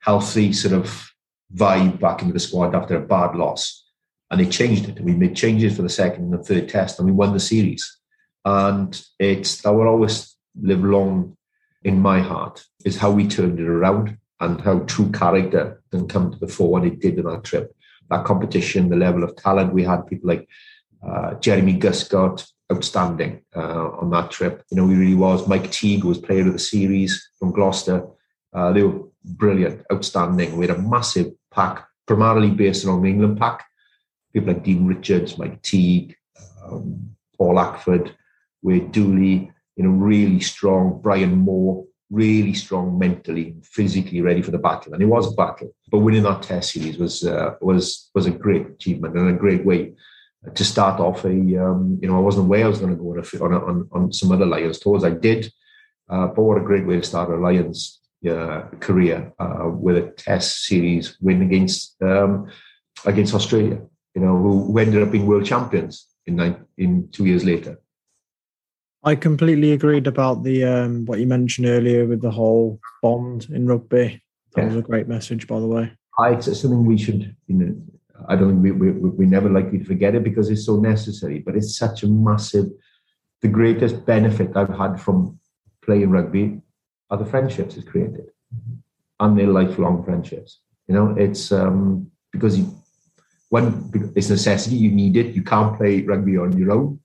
[0.00, 1.10] healthy sort of
[1.54, 3.84] vibe back into the squad after a bad loss.
[4.30, 5.00] And they changed it.
[5.00, 7.98] We made changes for the second and the third test and we won the series.
[8.44, 11.36] And it's that will always live long
[11.82, 16.30] in my heart is how we turned it around and how true character can come
[16.30, 17.74] to the fore when it did in that trip.
[18.08, 20.48] That competition, the level of talent we had, people like
[21.06, 24.64] uh, Jeremy Guscott, outstanding uh, on that trip.
[24.70, 25.46] You know, he really was.
[25.48, 28.06] Mike Teague was player of the series from Gloucester.
[28.52, 30.56] Uh, they were brilliant, outstanding.
[30.56, 33.64] We had a massive pack, primarily based on the England pack.
[34.32, 36.16] People like Dean Richards, Mike Teague,
[36.64, 38.14] um, Paul Ackford,
[38.62, 41.00] Wade Dooley, you know, really strong.
[41.02, 45.74] Brian Moore, really strong mentally, physically ready for the battle, and it was a battle.
[45.90, 49.64] But winning that Test series was uh, was was a great achievement and a great
[49.64, 49.92] way
[50.54, 51.30] to start off a.
[51.30, 54.12] Um, you know, I wasn't aware I was going to go on, a, on on
[54.12, 55.04] some other Lions tours.
[55.04, 55.52] I did,
[56.08, 60.10] uh, but what a great way to start a Lions uh, career uh, with a
[60.10, 62.50] Test series win against um,
[63.04, 63.80] against Australia.
[64.14, 67.80] You know, who, who ended up being world champions in nine, in two years later.
[69.02, 73.66] I completely agreed about the um, what you mentioned earlier with the whole bond in
[73.66, 74.22] rugby.
[74.54, 74.66] That yeah.
[74.66, 75.92] was a great message, by the way.
[76.18, 77.76] I, it's something we should, you know,
[78.28, 81.38] I don't think we, we, we never likely to forget it because it's so necessary,
[81.38, 82.66] but it's such a massive,
[83.40, 85.38] the greatest benefit I've had from
[85.82, 86.60] playing rugby
[87.10, 88.30] are the friendships it's created
[89.18, 90.60] and their lifelong friendships.
[90.88, 92.74] You know, it's um, because you,
[93.48, 95.34] one, it's necessity, you need it.
[95.34, 97.00] You can't play rugby on your own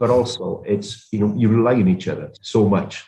[0.00, 3.04] but also it's you know you rely on each other so much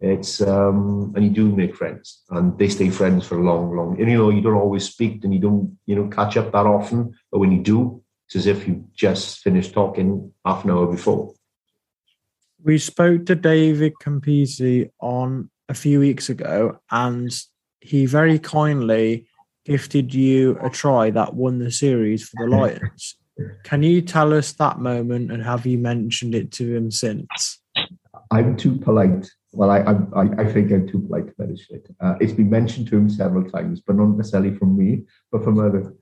[0.00, 4.00] it's um and you do make friends and they stay friends for a long long
[4.00, 6.66] and you know you don't always speak and you don't you know catch up that
[6.66, 10.86] often but when you do It's as if you just finished talking half an hour
[10.86, 11.32] before.
[12.62, 17.34] We spoke to David Campese on a few weeks ago, and
[17.80, 19.28] he very kindly
[19.64, 23.16] gifted you a try that won the series for the Lions.
[23.62, 27.60] Can you tell us that moment and have you mentioned it to him since?
[28.30, 29.30] I'm too polite.
[29.52, 29.78] Well, I
[30.14, 31.94] I, I think I'm too polite to mention it.
[32.00, 35.58] Uh, it's been mentioned to him several times, but not necessarily from me, but from
[35.58, 35.94] other.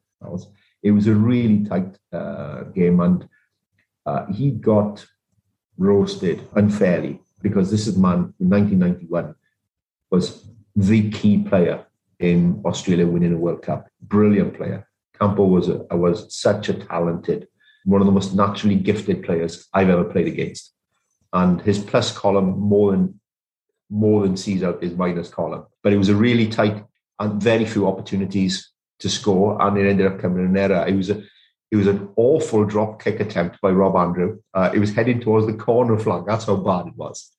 [0.83, 3.29] It was a really tight uh, game, and
[4.07, 5.07] uh, he got
[5.79, 9.35] roasted unfairly because this is man in 1991
[10.11, 11.85] was the key player
[12.19, 13.89] in Australia winning a World Cup.
[14.01, 14.89] Brilliant player.
[15.19, 17.49] Campo was a, was such a talented,
[17.85, 20.73] one of the most naturally gifted players I've ever played against,
[21.33, 23.21] and his plus column more than
[23.89, 25.65] more than sees out his minus column.
[25.83, 26.85] But it was a really tight
[27.21, 30.85] and very few opportunities to score, and it ended up coming an error.
[30.87, 31.23] It was a
[31.71, 34.41] it was an awful drop kick attempt by Rob Andrew.
[34.55, 36.25] Uh, it was heading towards the corner flag.
[36.27, 37.33] That's how bad it was.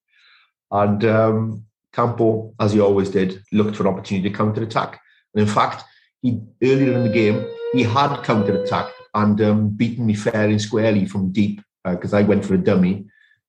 [0.70, 5.00] And um, Campo, as he always did, looked for an opportunity to counter attack.
[5.34, 5.84] And in fact,
[6.22, 10.62] he earlier in the game he had counter attack and um, beaten me fair and
[10.62, 13.06] squarely from deep because uh, I went for a dummy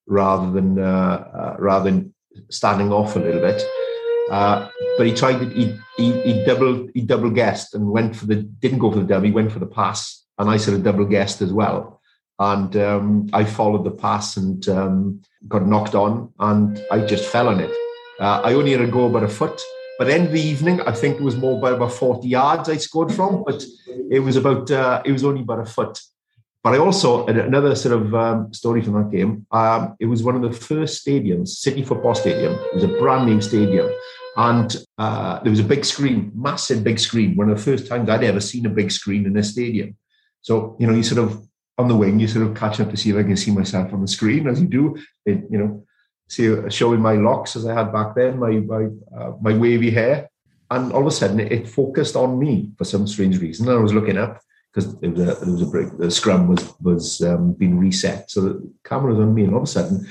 [0.06, 2.14] rather than uh, uh, rather than
[2.50, 3.62] standing off a little bit.
[4.30, 8.26] Uh, but he tried to, He, he, he double he double guessed and went for
[8.26, 9.30] the didn't go for the dummy.
[9.30, 12.00] Went for the pass, and I sort of double guessed as well.
[12.38, 17.48] And um, I followed the pass and um, got knocked on, and I just fell
[17.48, 17.70] on it.
[18.20, 19.60] Uh, I only had to go about a foot.
[19.98, 22.76] But end of the evening, I think it was more by about 40 yards I
[22.76, 23.64] scored from, but
[24.10, 26.00] it was about uh, it was only about a foot.
[26.62, 29.46] But I also another sort of um, story from that game.
[29.50, 32.52] Um, it was one of the first stadiums, Sydney Football Stadium.
[32.52, 33.90] It was a brand new stadium,
[34.36, 37.34] and uh, there was a big screen, massive big screen.
[37.34, 39.96] One of the first times I'd ever seen a big screen in a stadium.
[40.42, 41.44] So you know, you sort of
[41.76, 43.92] on the wing, you sort of catch up to see if I can see myself
[43.92, 44.96] on the screen, as you do.
[45.26, 45.84] It, you know,
[46.28, 50.30] see showing my locks as I had back then, my my uh, my wavy hair,
[50.70, 53.68] and all of a sudden it focused on me for some strange reason.
[53.68, 54.40] And I was looking up
[54.72, 55.96] because there was a, there was a break.
[55.98, 59.62] The scrum was was um, being reset, so the camera was on me, and all
[59.62, 60.06] of a sudden,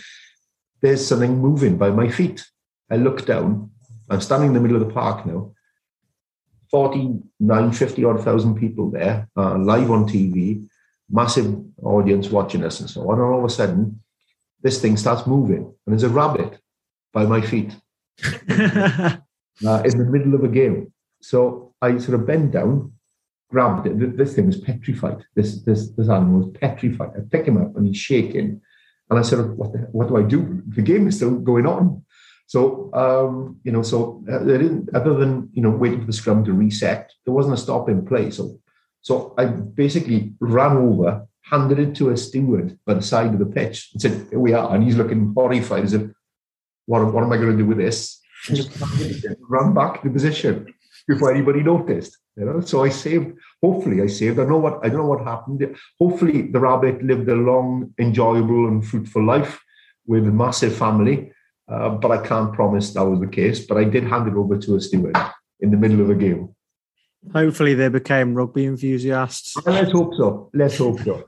[0.81, 2.45] there's something moving by my feet.
[2.89, 3.71] I look down.
[4.09, 5.53] I'm standing in the middle of the park now.
[6.71, 10.67] 49, 50 odd thousand people there, uh, live on TV,
[11.09, 13.19] massive audience watching us and so on.
[13.19, 14.01] And all of a sudden,
[14.67, 16.59] this thing starts moving, and there's a rabbit
[17.13, 17.71] by my feet
[18.49, 20.91] uh, in the middle of a game.
[21.21, 22.91] So I sort of bend down,
[23.49, 24.17] grabbed it.
[24.17, 25.19] This thing was petrified.
[25.37, 27.11] This this this animal was petrified.
[27.15, 28.49] I pick him up and he's shaking,
[29.09, 30.39] and I said, "What the, what do I do?
[30.79, 32.03] The game is still going on."
[32.53, 32.61] So
[33.03, 33.97] um, you know, so
[34.29, 37.87] uh, other than you know waiting for the scrum to reset, there wasn't a stop
[37.87, 38.31] in play.
[38.31, 38.59] So
[39.01, 43.45] so I basically ran over, handed it to a steward by the side of the
[43.45, 46.03] pitch, and said, "Here we are." And he's looking horrified as if,
[46.85, 48.71] "What what am I going to do with this?" And just
[49.49, 50.73] ran back to the position
[51.07, 52.17] before anybody noticed.
[52.37, 53.37] You know, so I saved.
[53.63, 54.39] Hopefully, I saved.
[54.39, 55.75] I know what I don't know what happened.
[55.99, 59.59] Hopefully, the rabbit lived a long, enjoyable, and fruitful life
[60.05, 61.31] with a massive family.
[61.67, 63.65] Uh, but I can't promise that was the case.
[63.65, 65.17] But I did hand it over to a steward
[65.59, 66.55] in the middle of a game.
[67.33, 69.55] Hopefully, they became rugby enthusiasts.
[69.65, 70.49] Let's hope so.
[70.53, 71.23] Let's hope so.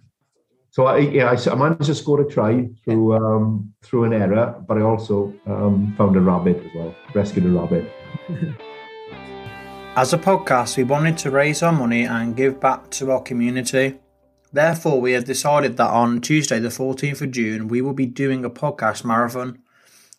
[0.72, 4.78] So I, yeah, I, managed to score a try through um, through an error, but
[4.78, 7.92] I also um, found a rabbit as well, rescued a rabbit.
[9.96, 14.00] As a podcast, we wanted to raise our money and give back to our community.
[14.54, 18.46] Therefore, we have decided that on Tuesday, the 14th of June, we will be doing
[18.46, 19.60] a podcast marathon.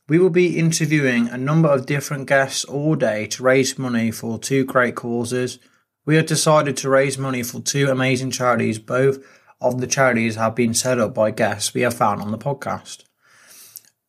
[0.08, 4.38] We will be interviewing a number of different guests all day to raise money for
[4.38, 5.58] two great causes.
[6.04, 8.78] We have decided to raise money for two amazing charities.
[8.78, 9.18] Both
[9.61, 13.05] of the charities have been set up by guests we have found on the podcast.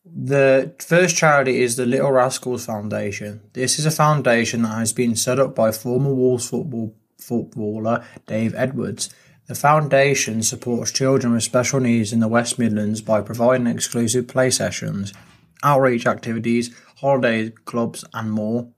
[0.06, 3.42] The first charity is the Little Rascals Foundation.
[3.54, 8.56] This is a foundation that has been set up by former Wolves football footballer Dave
[8.56, 9.14] Edwards.
[9.48, 14.50] The foundation supports children with special needs in the West Midlands by providing exclusive play
[14.50, 15.14] sessions,
[15.62, 18.70] outreach activities, holiday clubs, and more.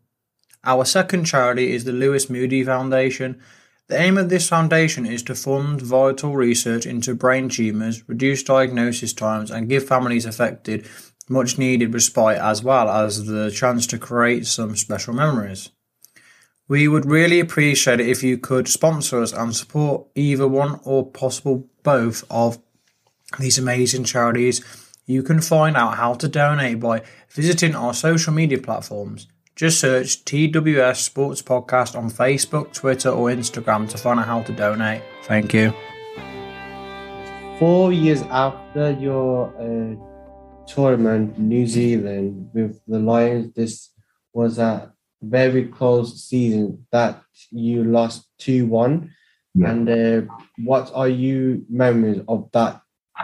[0.63, 3.41] Our second charity is the Lewis Moody Foundation.
[3.93, 9.13] The aim of this foundation is to fund vital research into brain tumours, reduce diagnosis
[9.13, 10.89] times, and give families affected
[11.29, 15.69] much needed respite as well as the chance to create some special memories.
[16.67, 21.05] We would really appreciate it if you could sponsor us and support either one or
[21.05, 22.57] possible both of
[23.37, 24.65] these amazing charities.
[25.05, 29.27] You can find out how to donate by visiting our social media platforms.
[29.55, 34.51] Just search TWS Sports Podcast on Facebook, Twitter, or Instagram to find out how to
[34.51, 35.03] donate.
[35.23, 35.73] Thank you.
[37.63, 39.95] four years after your uh,
[40.65, 43.91] tournament, New Zealand with the Lions, this
[44.33, 44.91] was a
[45.21, 49.09] very close season that you lost 2 1.
[49.55, 49.69] Yeah.
[49.69, 50.33] And uh,
[50.65, 52.81] what are your memories of that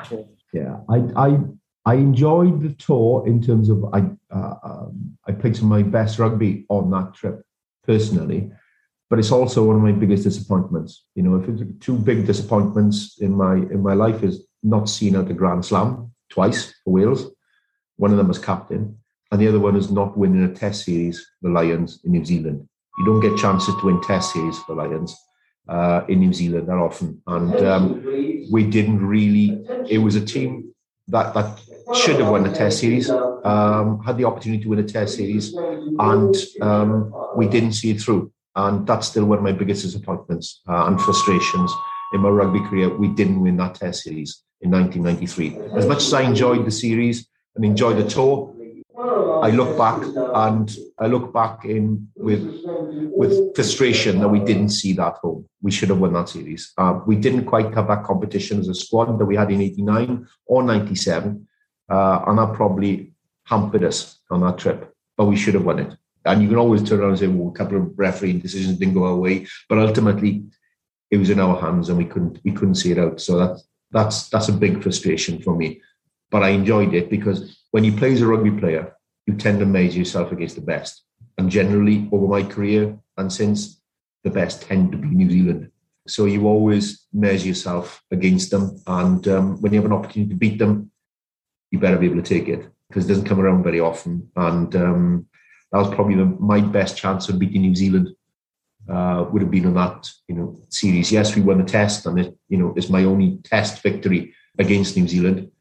[0.08, 0.26] tour?
[0.54, 1.40] Yeah, I I
[1.86, 4.00] I enjoyed the tour in terms of I
[4.32, 7.44] uh, um, I played some of my best rugby on that trip
[7.86, 8.52] personally,
[9.12, 11.06] but it's also one of my biggest disappointments.
[11.14, 15.16] You know, if it's two big disappointments in my in my life is not seeing
[15.16, 17.30] out the Grand Slam twice for Wales.
[17.98, 18.98] One of them as captain,
[19.32, 22.68] and the other one is not winning a Test series for Lions in New Zealand.
[22.98, 25.16] You don't get chances to win Test series for Lions
[25.68, 28.04] uh, in New Zealand that often, and um,
[28.52, 29.64] we didn't really.
[29.88, 30.74] It was a team
[31.08, 31.60] that that
[31.96, 35.54] should have won the Test series, um, had the opportunity to win a Test series,
[35.54, 38.32] and um, we didn't see it through.
[38.56, 41.72] And that's still one of my biggest disappointments uh, and frustrations
[42.14, 42.90] in my rugby career.
[42.90, 45.78] We didn't win that Test series in 1993.
[45.78, 48.54] As much as I enjoyed the series and enjoyed the tour,
[49.42, 54.94] I look back and I look back in with with frustration that we didn't see
[54.94, 55.46] that home.
[55.62, 56.74] We should have won that series.
[56.78, 60.28] Uh, we didn't quite have that competition as a squad that we had in '89
[60.46, 61.48] or '97,
[61.90, 63.14] uh, that probably
[63.46, 64.94] hampered us on that trip.
[65.18, 65.94] But we should have won it.
[66.26, 68.94] And you can always turn around and say, "Well, a couple of refereeing decisions didn't
[68.94, 70.44] go our way," but ultimately,
[71.12, 73.20] it was in our hands, and we couldn't we couldn't see it out.
[73.22, 75.82] So that's that's that's a big frustration for me.
[76.30, 79.66] But I enjoyed it because when you play as a rugby player, you tend to
[79.66, 81.04] measure yourself against the best.
[81.38, 83.82] And generally, over my career and since,
[84.24, 85.72] the best tend to be New Zealand.
[86.08, 88.82] So you always measure yourself against them.
[88.88, 90.92] And um, when you have an opportunity to beat them,
[91.72, 94.30] you better be able to take it because it doesn't come around very often.
[94.36, 95.28] And um,
[95.72, 98.10] that was probably my best chance of beating New Zealand.
[98.88, 101.12] Uh, would have been on that, you know, series.
[101.12, 104.98] Yes, we won the test, and it, you know, it's my only test victory against
[104.98, 105.52] New Zealand.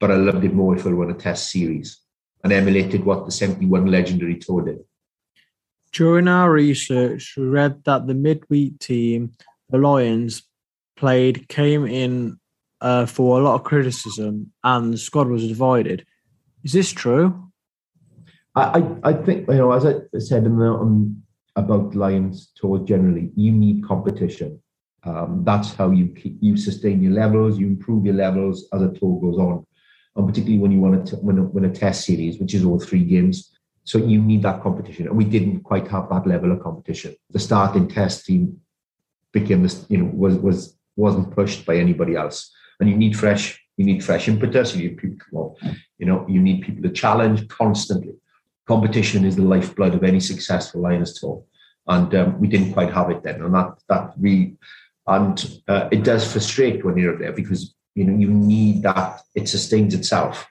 [0.00, 1.98] But I loved it more if I won a test series
[2.42, 4.80] and emulated what the 71 legendary tour did.
[5.92, 9.32] During our research, we read that the midweek team,
[9.70, 10.42] the Lions,
[10.96, 12.38] played came in
[12.80, 16.04] uh, for a lot of criticism and the squad was divided.
[16.62, 17.50] Is this true?
[18.56, 21.22] I, I, think, you know, as I said in the, um,
[21.56, 24.60] about Lions tour generally, you need competition.
[25.02, 28.92] Um, that's how you keep, you sustain your levels, you improve your levels as a
[28.92, 29.66] tour goes on
[30.16, 32.78] and particularly when you want to win a, win a test series, which is all
[32.78, 33.50] three games.
[33.84, 37.14] So you need that competition, and we didn't quite have that level of competition.
[37.30, 38.60] The starting test team
[39.32, 42.50] became this, you know, was was wasn't pushed by anybody else,
[42.80, 44.74] and you need fresh, you need fresh impetus.
[44.74, 45.56] You need people
[45.98, 48.14] you know, you need people to challenge constantly.
[48.66, 51.42] Competition is the lifeblood of any successful Lions tour,
[51.86, 54.54] and um, we didn't quite have it then, and that that we,
[55.06, 59.48] and uh, it does frustrate when you're there because you know you need that it
[59.48, 60.46] sustains itself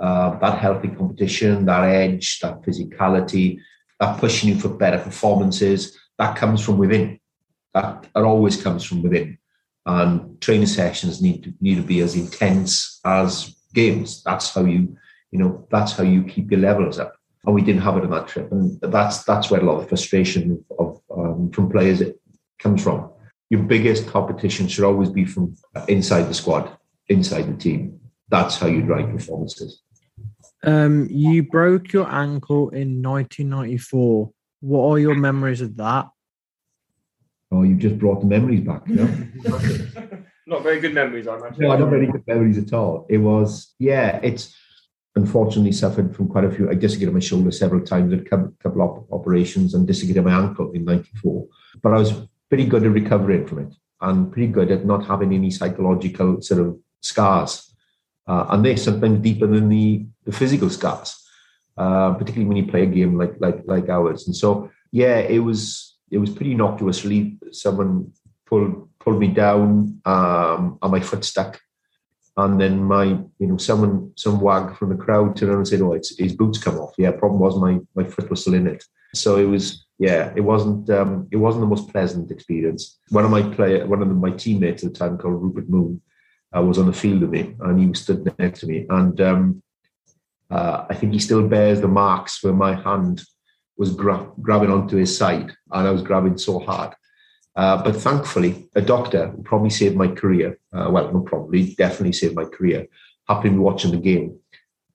[0.00, 3.58] uh, that healthy competition that edge that physicality
[4.00, 7.18] that pushing you for better performances that comes from within
[7.74, 9.37] that, that always comes from within
[9.88, 14.96] and training sessions need to need to be as intense as games that's how you
[15.32, 17.14] you know that's how you keep your levels up
[17.44, 19.88] and we didn't have it on that trip and that's that's where a lot of
[19.88, 22.02] frustration of um, from players
[22.58, 23.10] comes from
[23.50, 25.54] your biggest competition should always be from
[25.88, 26.76] inside the squad,
[27.08, 27.98] inside the team.
[28.28, 29.82] That's how you drive performances.
[30.62, 34.30] Um, you broke your ankle in 1994.
[34.60, 36.08] What are your memories of that?
[37.50, 38.82] Oh, you've just brought the memories back.
[38.86, 39.08] Yeah?
[40.46, 41.62] not very good memories, I imagine.
[41.62, 43.06] No, not very good memories at all.
[43.08, 44.54] It was, yeah, it's
[45.16, 46.70] unfortunately suffered from quite a few.
[46.70, 50.72] I dislocated my shoulder several times, a couple, couple of operations, and dislocated my ankle
[50.72, 51.46] in '94.
[51.82, 52.12] But I was
[52.48, 56.60] pretty good at recovering from it and pretty good at not having any psychological sort
[56.60, 57.74] of scars.
[58.26, 61.16] Uh, and they're sometimes deeper than the, the physical scars,
[61.76, 64.26] uh, particularly when you play a game like like like ours.
[64.26, 67.04] And so, yeah, it was it was pretty innocuous.
[67.04, 68.12] Really, someone
[68.46, 71.60] pulled pulled me down, um, and my foot stuck.
[72.36, 75.80] And then my, you know, someone, some wag from the crowd turned around and said,
[75.80, 78.66] "Oh, it's his boots come off." Yeah, problem was my my foot was still in
[78.66, 78.84] it.
[79.14, 82.98] So it was yeah, it wasn't um, it wasn't the most pleasant experience.
[83.08, 86.00] One of my player, one of my teammates at the time, called Rupert Moon,
[86.56, 89.62] uh, was on the field with me, and he stood next to me, and um,
[90.50, 93.22] uh, I think he still bears the marks where my hand
[93.78, 96.94] was gra- grabbing onto his side, and I was grabbing so hard.
[97.56, 100.58] Uh, but thankfully, a doctor probably saved my career.
[100.72, 102.86] Uh, well, not probably, definitely saved my career.
[103.28, 104.38] Happened to be watching the game,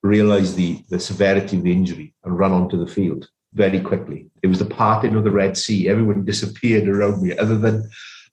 [0.01, 4.29] realised the the severity of the injury, and ran onto the field very quickly.
[4.41, 5.89] It was the parting of the Red Sea.
[5.89, 7.89] Everyone disappeared around me, other than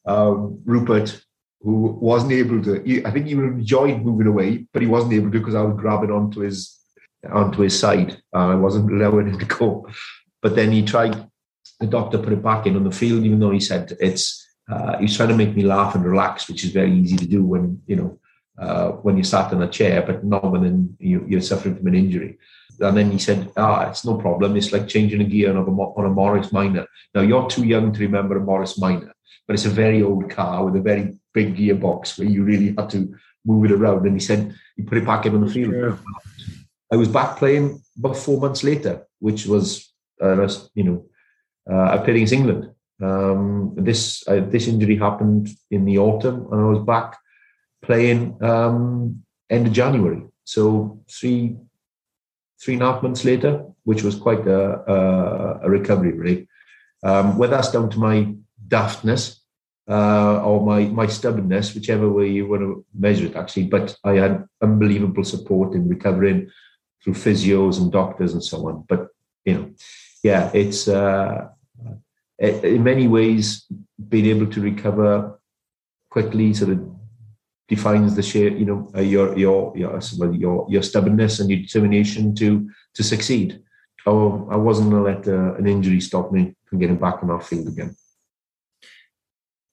[0.07, 1.25] um, Rupert
[1.63, 2.81] who wasn't able to.
[2.83, 5.77] He, I think he enjoyed moving away, but he wasn't able to because I was
[5.77, 6.79] grabbing onto his
[7.31, 8.21] onto his side.
[8.35, 9.87] Uh, I wasn't allowing him to go.
[10.43, 11.29] But then he tried.
[11.79, 14.47] The doctor put it back in on the field, even though he said it's.
[14.71, 17.43] Uh, he's trying to make me laugh and relax, which is very easy to do
[17.43, 18.19] when you know
[18.59, 21.95] uh, when you sat in a chair, but not when you, you're suffering from an
[21.95, 22.39] injury.
[22.79, 24.57] And then he said, "Ah, it's no problem.
[24.57, 26.87] It's like changing a gear on a, on a Morris Minor.
[27.15, 29.13] Now you're too young to remember a Morris Minor,
[29.47, 32.91] but it's a very old car with a very big gearbox where you really had
[32.91, 33.15] to
[33.45, 35.73] move it around." And he said he put it back in on the field.
[35.73, 35.99] True.
[36.93, 39.90] I was back playing about four months later, which was,
[40.21, 41.05] uh, you know,
[41.71, 42.71] uh, I England.
[43.03, 47.17] Um, this uh, this injury happened in the autumn, and I was back
[47.83, 50.23] playing um, end of January.
[50.45, 51.57] So three
[52.63, 56.49] three and a half months later, which was quite a, a, a recovery, really.
[57.03, 58.35] Um, whether that's down to my
[58.69, 59.41] daftness
[59.89, 63.65] uh, or my my stubbornness, whichever way you want to measure it, actually.
[63.65, 66.51] But I had unbelievable support in recovering
[67.03, 68.85] through physios and doctors and so on.
[68.87, 69.09] But
[69.47, 69.71] you know,
[70.23, 71.49] yeah, it's uh,
[72.39, 73.67] in many ways
[74.09, 75.39] being able to recover
[76.11, 76.91] quickly sort of
[77.69, 80.01] defines the shape, you know, uh, your your your
[80.35, 83.63] your your stubbornness and your determination to to succeed.
[84.07, 87.31] Oh, I wasn't going to let uh, an injury stop me from getting back on
[87.31, 87.95] our field again.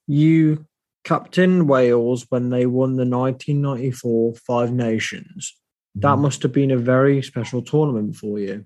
[0.06, 0.66] You
[1.04, 5.58] captained Wales when they won the 1994 Five Nations.
[5.96, 6.22] That mm-hmm.
[6.22, 8.66] must have been a very special tournament for you.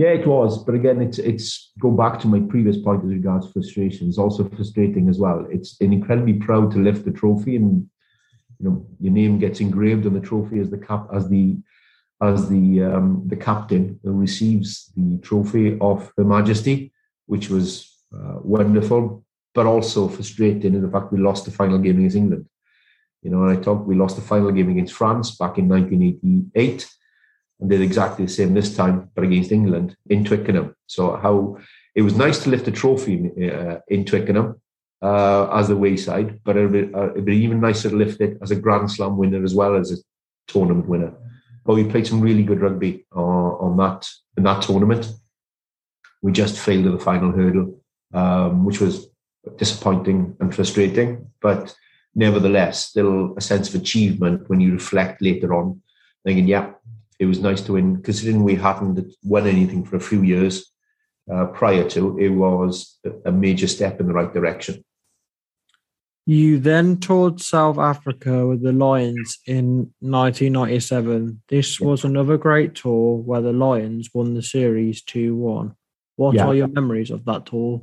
[0.00, 0.64] Yeah, it was.
[0.64, 4.08] But again, it's it's go back to my previous point as regards frustration.
[4.08, 5.46] It's also frustrating as well.
[5.50, 7.86] It's an incredibly proud to lift the trophy and
[8.58, 11.58] you know your name gets engraved on the trophy as the cap as the
[12.22, 16.94] as the um, the captain who receives the trophy of Her Majesty,
[17.26, 17.66] which was
[18.16, 19.22] uh, wonderful,
[19.54, 22.46] but also frustrating in the fact we lost the final game against England.
[23.22, 26.88] You know, I talked we lost the final game against France back in 1988,
[27.60, 30.74] and did exactly the same this time, but against England in Twickenham.
[30.86, 31.58] So how
[31.94, 34.60] it was nice to lift the trophy uh, in Twickenham,
[35.02, 38.38] uh, as the wayside, but it'd be, uh, it'd be, even nicer to lift it
[38.42, 39.96] as a Grand Slam winner as well as a
[40.46, 41.12] tournament winner.
[41.64, 45.10] But we played some really good rugby uh, on that in that tournament.
[46.22, 47.80] We just failed at the final hurdle,
[48.12, 49.06] um, which was
[49.56, 51.74] disappointing and frustrating, but
[52.14, 55.80] nevertheless, still a sense of achievement when you reflect later on,
[56.24, 56.72] thinking, yeah,
[57.20, 60.72] it was nice to win, considering we hadn't won anything for a few years
[61.30, 64.82] uh, prior to, it was a major step in the right direction.
[66.26, 71.42] You then toured South Africa with the Lions in 1997.
[71.48, 75.74] This was another great tour where the Lions won the series 2 1.
[76.16, 76.46] What yeah.
[76.46, 77.82] are your memories of that tour?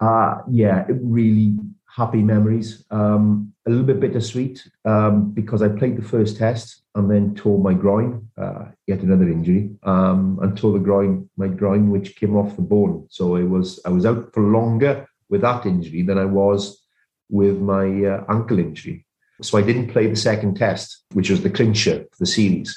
[0.00, 1.56] Uh, yeah, it really
[1.98, 2.84] happy memories.
[2.90, 7.58] Um, a little bit bittersweet um, because I played the first test and then tore
[7.58, 12.36] my groin, uh, yet another injury, um, and tore the groin, my groin, which came
[12.36, 13.06] off the bone.
[13.10, 16.60] So it was I was out for longer with that injury than I was
[17.28, 19.04] with my uh, ankle injury.
[19.42, 22.70] So I didn't play the second test, which was the clincher for the series.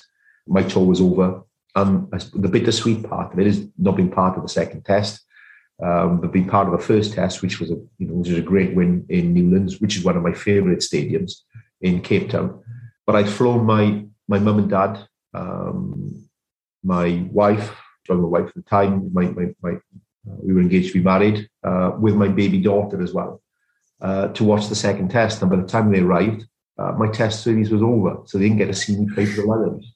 [0.47, 1.43] My tour was over.
[1.73, 5.23] And the bittersweet part of it is not being part of the second test,
[5.81, 8.37] um, but being part of the first test, which was a you know which was
[8.37, 11.33] a great win in Newlands, which is one of my favourite stadiums
[11.81, 12.63] in Cape Town.
[13.05, 16.29] But I'd flown my my mum and dad, um,
[16.83, 17.75] my wife,
[18.09, 21.49] my wife at the time, my my, my uh, we were engaged to be married,
[21.63, 23.41] uh, with my baby daughter as well
[24.01, 25.41] uh, to watch the second test.
[25.41, 26.45] And by the time they arrived,
[26.77, 29.41] uh, my test series was over, so they didn't get to see me play for
[29.41, 29.93] the Lions.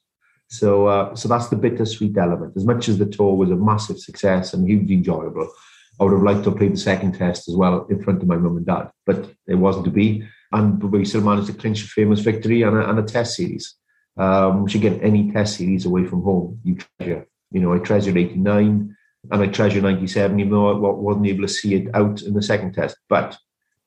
[0.48, 2.52] So, uh, so that's the bittersweet element.
[2.56, 5.50] As much as the tour was a massive success and hugely enjoyable,
[5.98, 8.28] I would have liked to have played the second test as well in front of
[8.28, 10.26] my mum and dad, but it wasn't to be.
[10.52, 13.74] And we still managed to clinch a famous victory and a, and a test series.
[14.18, 17.26] Um, which again, any test series away from home, you treasure.
[17.50, 18.96] You know, I treasured 89
[19.30, 22.42] and I treasure 97, even though I wasn't able to see it out in the
[22.42, 22.96] second test.
[23.10, 23.36] But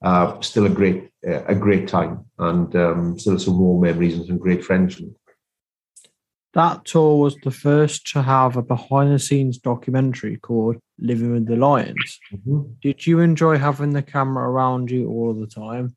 [0.04, 4.38] uh, still a great a great time and um, still some warm memories and some
[4.38, 5.02] great friends.
[6.54, 11.46] That tour was the first to have a behind the scenes documentary called Living with
[11.46, 12.20] the Lions.
[12.34, 12.62] Mm-hmm.
[12.82, 15.96] Did you enjoy having the camera around you all the time?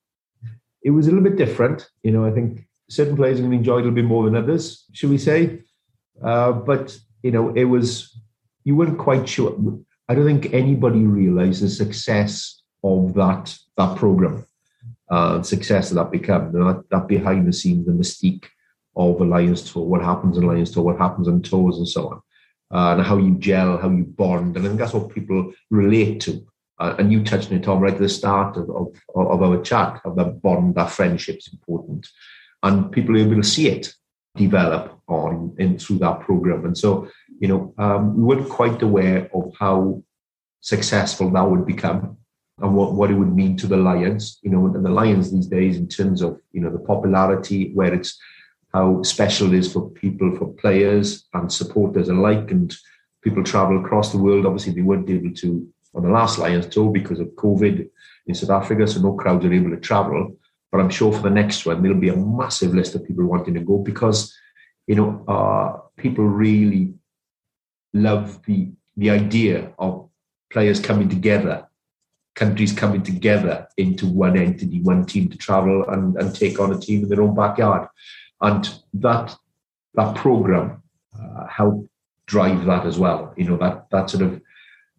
[0.82, 1.88] It was a little bit different.
[2.02, 4.24] You know, I think certain players are going to enjoy it a little bit more
[4.24, 5.62] than others, should we say?
[6.22, 8.20] Uh, but, you know, it was,
[8.64, 9.56] you weren't quite sure.
[10.08, 14.44] I don't think anybody realized the success of that that program
[15.10, 16.52] uh, success that that became.
[16.52, 18.46] that, that behind the scenes, the mystique
[18.96, 22.08] of a Lions tour, what happens in Lions tour, what happens on tours, and so
[22.08, 22.22] on,
[22.74, 26.20] uh, and how you gel, how you bond, and I think that's what people relate
[26.22, 26.46] to.
[26.82, 29.62] uh, and you touched on it, Tom, right at the start of, of, of our
[29.62, 32.08] chat, of the bond, that friendship is important.
[32.64, 33.94] And people are able to see it
[34.36, 36.64] develop on in through that program.
[36.64, 40.02] And so, you know, um, we weren't quite aware of how
[40.60, 42.16] successful that would become
[42.58, 45.46] and what, what it would mean to the Lions, you know, and the Lions these
[45.46, 48.18] days in terms of, you know, the popularity, where it's
[48.72, 52.50] how special it is for people, for players and supporters alike.
[52.50, 52.74] And
[53.22, 54.46] people travel across the world.
[54.46, 57.88] Obviously, they weren't able to on the last Lions tour because of COVID
[58.26, 60.36] in South Africa, so no crowds are able to travel.
[60.70, 63.54] But I'm sure for the next one, there'll be a massive list of people wanting
[63.54, 64.34] to go because,
[64.86, 66.94] you know, uh, people really
[67.92, 70.08] love the the idea of
[70.50, 71.66] players coming together,
[72.34, 76.78] countries coming together into one entity, one team to travel and, and take on a
[76.78, 77.88] team in their own backyard.
[78.42, 79.34] And that
[79.94, 80.82] that program
[81.18, 81.88] uh, helped
[82.26, 83.32] drive that as well.
[83.36, 84.40] You know, that that sort of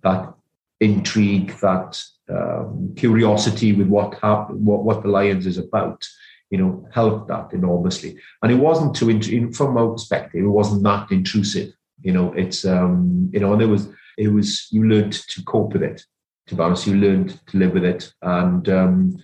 [0.02, 0.34] that
[0.80, 6.06] intrigue, that um, curiosity with what happened, what, what the Lions is about,
[6.50, 8.18] you know, helped that enormously.
[8.42, 11.74] And it wasn't too, from our perspective, it wasn't that intrusive.
[12.02, 13.88] You know, it's, um, you know, and it was,
[14.18, 16.04] it was, you learned to cope with it.
[16.48, 19.18] To be honest, you learned to live with it and, um,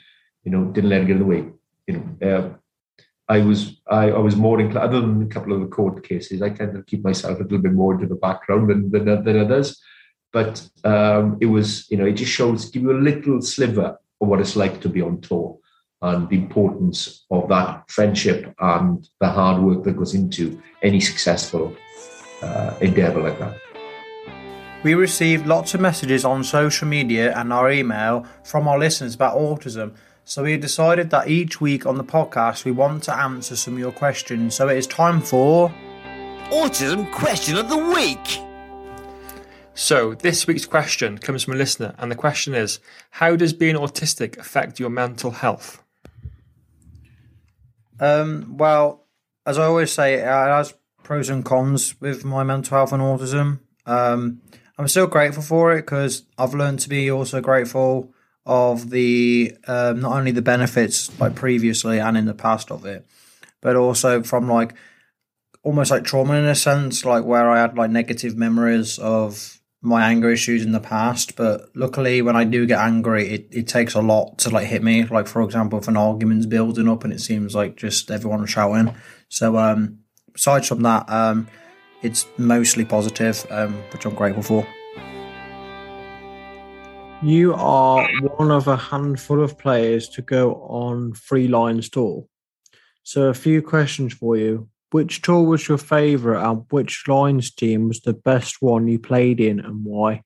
[0.44, 1.46] you know, didn't let it get in the way.
[1.88, 2.58] You know, uh,
[3.30, 6.42] I was I, I was more inclined, other than a couple of the court cases,
[6.42, 9.40] I tend to keep myself a little bit more into the background than than, than
[9.40, 9.80] others.
[10.32, 14.28] But um, it was, you know, it just shows, give you a little sliver of
[14.28, 15.58] what it's like to be on tour
[16.02, 21.76] and the importance of that friendship and the hard work that goes into any successful
[22.42, 23.58] uh, endeavor like that.
[24.84, 29.36] We received lots of messages on social media and our email from our listeners about
[29.36, 29.96] autism.
[30.30, 33.80] So we decided that each week on the podcast we want to answer some of
[33.80, 34.54] your questions.
[34.54, 35.74] So it is time for
[36.52, 38.40] Autism Question of the Week.
[39.74, 43.76] So, this week's question comes from a listener, and the question is How does being
[43.76, 45.84] autistic affect your mental health?
[48.00, 49.08] Um, well,
[49.48, 53.62] as I always say, it has pros and cons with my mental health and autism.
[53.88, 54.44] Um,
[54.78, 58.14] I'm still grateful for it because I've learned to be also grateful
[58.50, 63.06] of the um, not only the benefits like previously and in the past of it,
[63.62, 64.74] but also from like
[65.62, 70.10] almost like trauma in a sense, like where I had like negative memories of my
[70.10, 73.94] anger issues in the past, but luckily when I do get angry, it, it takes
[73.94, 75.06] a lot to like hit me.
[75.06, 78.96] Like for example, if an argument's building up and it seems like just everyone shouting.
[79.30, 80.00] So um
[80.34, 81.48] aside from that, um
[82.02, 84.79] it's mostly positive, um, which I'm grateful for.
[87.22, 88.08] You are
[88.38, 92.26] one of a handful of players to go on Three Lions tour.
[93.04, 94.70] So a few questions for you.
[94.92, 99.42] Which tour was your favourite and which Lions team was the best one you played
[99.42, 100.24] in and why?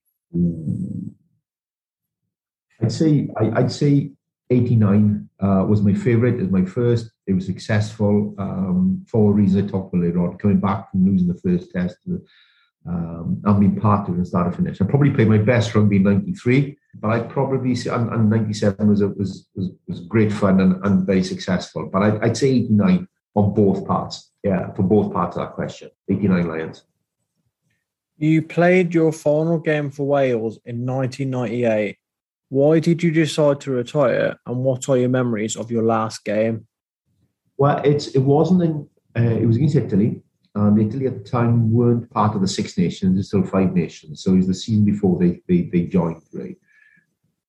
[2.80, 4.12] I'd say I, would say
[4.52, 6.36] 89 uh, was my favourite.
[6.36, 7.10] It was my first.
[7.26, 10.38] It was successful um, for reasons I talked about later on.
[10.38, 11.98] Coming back from losing the first test
[12.88, 14.82] um, and being part of it from start to finish.
[14.82, 18.88] I probably played my best rugby in 93, but I'd probably say, and, and 97
[18.88, 21.90] was, was, was, was great fun and, and very successful.
[21.92, 24.32] But I'd, I'd say 89 on both parts.
[24.44, 25.90] Yeah, for both parts of that question.
[26.10, 26.84] 89 Lions.
[28.18, 31.98] You played your final game for Wales in 1998.
[32.50, 36.68] Why did you decide to retire, and what are your memories of your last game?
[37.58, 40.22] Well, it's it wasn't in uh, it was against Italy,
[40.56, 44.24] and Italy at the time weren't part of the Six Nations; it's still five nations.
[44.24, 46.58] So it was the season before they they, they joined, right?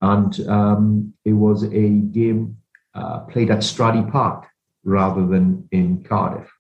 [0.01, 2.57] And um, it was a game
[2.95, 4.47] uh, played at Stradey Park
[4.85, 6.51] rather than in Cardiff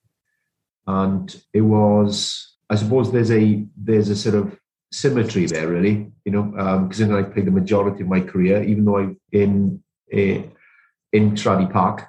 [0.86, 4.58] and it was I suppose there's a there's a sort of
[4.92, 6.42] symmetry there really you know
[6.86, 9.82] because um, I played the majority of my career even though I in
[10.12, 10.50] a,
[11.12, 12.06] in Stradey Park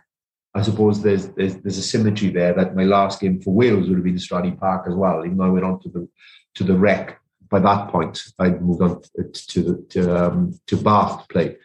[0.55, 3.97] I suppose there's, there's there's a symmetry there that my last game for Wales would
[3.97, 6.07] have been Stradey Park as well even though I went on to the
[6.55, 9.01] to the rec by that point I'd moved on
[9.49, 11.57] to the to um, to Bath to play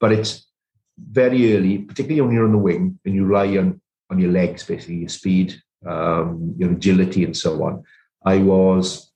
[0.00, 0.46] but it's
[0.98, 4.64] very early particularly when you're on the wing and you rely on on your legs
[4.64, 7.84] basically your speed um, your agility and so on.
[8.24, 9.10] I was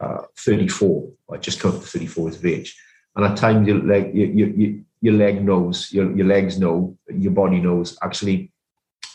[0.00, 1.10] uh, 34.
[1.32, 2.78] I just turned 34 years of age,
[3.14, 7.30] and at times your leg, your, your, your leg knows, your, your legs know, your
[7.30, 7.96] body knows.
[8.02, 8.50] Actually,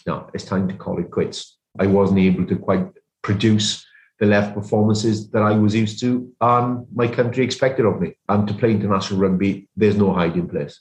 [0.07, 1.57] no, it's time to call it quits.
[1.77, 2.87] I wasn't able to quite
[3.21, 3.85] produce
[4.21, 8.13] the left performances that I was used to and my country expected of me.
[8.29, 10.79] And to play international rugby, there's no hiding place.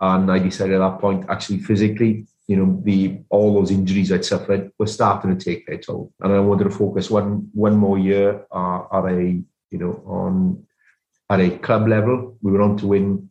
[0.00, 4.24] And I decided at that point, actually physically, you know, the all those injuries I'd
[4.24, 7.98] suffered were starting to take their toll, and I wanted to focus one one more
[7.98, 10.64] year uh, at a you know on
[11.28, 12.36] at a club level.
[12.42, 13.25] We went on to win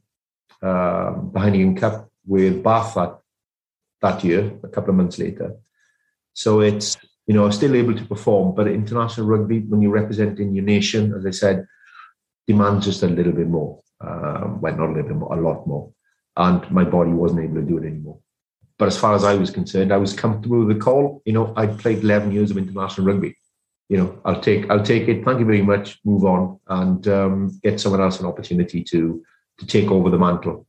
[0.61, 2.97] uh, the Heineken Cup with Bath
[4.01, 5.55] that, year, a couple of months later.
[6.33, 10.65] So it's, you know, still able to perform, but international rugby, when you're representing your
[10.65, 11.65] nation, as I said,
[12.47, 13.81] demands just a little bit more.
[14.01, 15.91] Um, well, not a little bit more, a lot more.
[16.37, 18.19] And my body wasn't able to do it anymore.
[18.77, 21.21] But as far as I was concerned, I was comfortable with the call.
[21.25, 23.37] You know, I played 11 years of international rugby.
[23.87, 25.23] You know, I'll take I'll take it.
[25.23, 25.99] Thank you very much.
[26.03, 29.23] Move on and um, get someone else an opportunity to
[29.59, 30.65] to take over the mantle.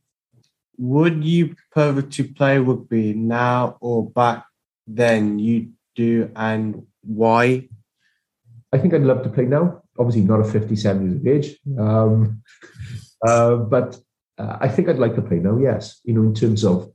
[0.77, 4.45] Would you prefer to play rugby now or back
[4.85, 5.39] then?
[5.39, 7.67] You do, and why?
[8.71, 9.81] I think I'd love to play now.
[9.97, 12.43] Obviously, not at 57 years of age, um,
[13.25, 13.99] uh, but
[14.37, 15.57] uh, I think I'd like to play now.
[15.57, 16.91] Yes, you know, in terms of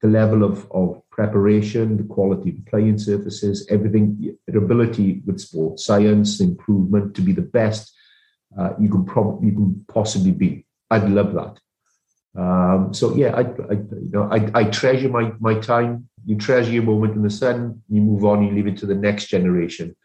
[0.00, 5.84] the level of, of preparation, the quality of playing surfaces, everything, your ability with sports
[5.84, 7.94] science, improvement to be the best
[8.58, 10.66] uh, you can probably you can possibly be.
[10.92, 11.54] I'd love that.
[12.34, 13.74] Um, so yeah, I, I,
[14.06, 16.08] you know I, I treasure my my time.
[16.24, 17.82] You treasure your moment in the sun.
[17.88, 18.44] You move on.
[18.44, 19.96] You leave it to the next generation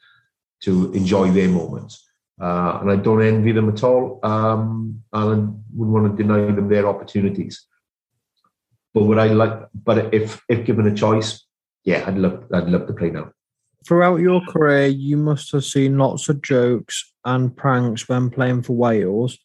[0.61, 2.03] to enjoy their moments.
[2.41, 4.19] Uh, and I don't envy them at all.
[4.23, 5.35] Um, and I
[5.75, 7.65] wouldn't want to deny them their opportunities.
[8.93, 9.59] But would I like?
[9.73, 11.45] But if if given a choice,
[11.83, 13.31] yeah, I'd love I'd love to play now.
[13.85, 18.73] Throughout your career, you must have seen lots of jokes and pranks when playing for
[18.73, 19.37] Wales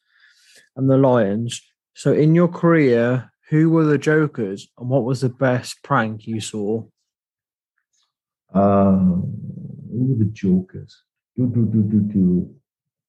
[0.76, 1.60] and the Lions.
[1.94, 6.40] So, in your career, who were the jokers, and what was the best prank you
[6.40, 6.84] saw?
[8.54, 9.34] Um,
[9.90, 11.02] who were the jokers?
[11.36, 12.54] Do do do do do.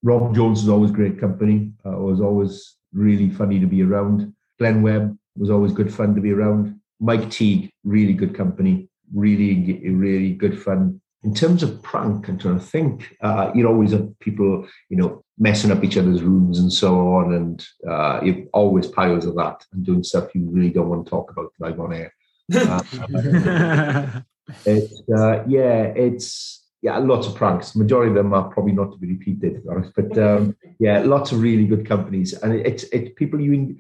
[0.04, 1.72] Rob Jones was always great company.
[1.86, 4.34] Uh, was always really funny to be around.
[4.60, 6.80] Glenn Webb was always good fun to be around.
[7.00, 11.02] Mike Teague, really good company, really, really good fun.
[11.24, 13.16] In terms of prank, I'm trying to think.
[13.22, 17.34] Uh, you always have people, you know, messing up each other's rooms and so on,
[17.34, 21.10] and uh, you always piles of that and doing stuff you really don't want to
[21.10, 22.14] talk about live on air.
[24.56, 27.76] Uh, it's uh, yeah, it's yeah, lots of pranks.
[27.78, 29.94] Majority of them are probably not to be repeated, to be honest.
[29.96, 33.78] But um, yeah, lots of really good companies, and it's it's people you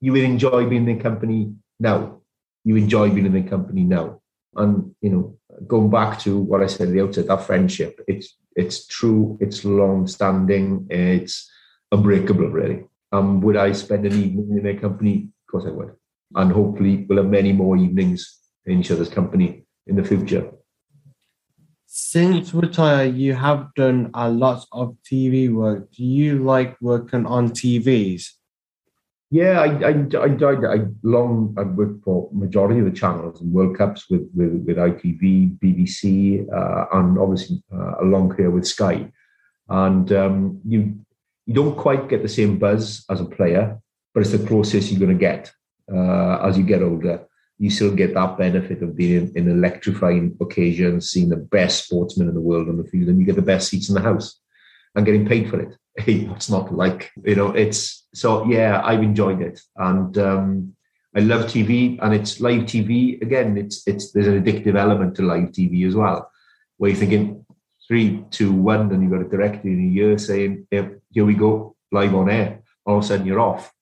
[0.00, 2.20] you will enjoy being in the company now.
[2.64, 4.20] You enjoy being in the company now.
[4.56, 8.36] And you know, going back to what I said at the outset, that friendship, it's
[8.56, 11.50] it's true, it's long standing, it's
[11.92, 12.84] unbreakable, really.
[13.12, 15.28] Um, would I spend an evening in their company?
[15.46, 15.92] Of course I would.
[16.34, 20.50] And hopefully we'll have many more evenings in each other's company in the future.
[21.86, 25.90] Since retire, you have done a lot of TV work.
[25.90, 28.30] Do you like working on TVs?
[29.30, 30.64] Yeah, I, I, I died.
[30.64, 34.76] I long I worked for majority of the channels and World Cups with with, with
[34.76, 39.08] ITV, BBC, uh, and obviously uh, a long career with Sky.
[39.68, 40.98] And um, you
[41.46, 43.80] you don't quite get the same buzz as a player,
[44.12, 45.52] but it's the closest you're going to get
[45.92, 47.24] uh, as you get older.
[47.58, 52.28] You still get that benefit of being in, in electrifying occasions, seeing the best sportsmen
[52.28, 54.40] in the world on the field, and you get the best seats in the house
[54.96, 55.76] and getting paid for it.
[56.28, 57.12] What's not like?
[57.24, 59.60] You know, it's so yeah, I've enjoyed it.
[59.76, 60.76] And um,
[61.16, 63.20] I love TV and it's live TV.
[63.22, 66.30] Again, it's it's there's an addictive element to live TV as well,
[66.78, 67.44] where you're thinking
[67.86, 71.74] three, two, one, and you've got it directly in a year saying, here we go,
[71.90, 72.60] live on air.
[72.86, 73.72] All of a sudden you're off.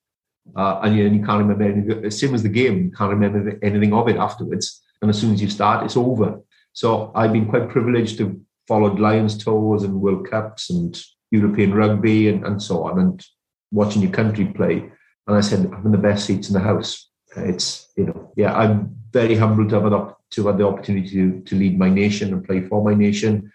[0.55, 2.05] Uh, and, you, and you can't remember anything.
[2.05, 4.81] As same as the game, you can't remember anything of it afterwards.
[5.01, 6.41] And as soon as you start, it's over.
[6.73, 10.99] So I've been quite privileged to follow Lions tours and World Cups and
[11.29, 13.25] European rugby and, and so on, and
[13.71, 14.89] watching your country play.
[15.27, 17.09] And I said, I'm in the best seats in the house.
[17.35, 21.55] It's, you know, yeah, I'm very humbled to have, to have the opportunity to, to
[21.55, 23.51] lead my nation and play for my nation.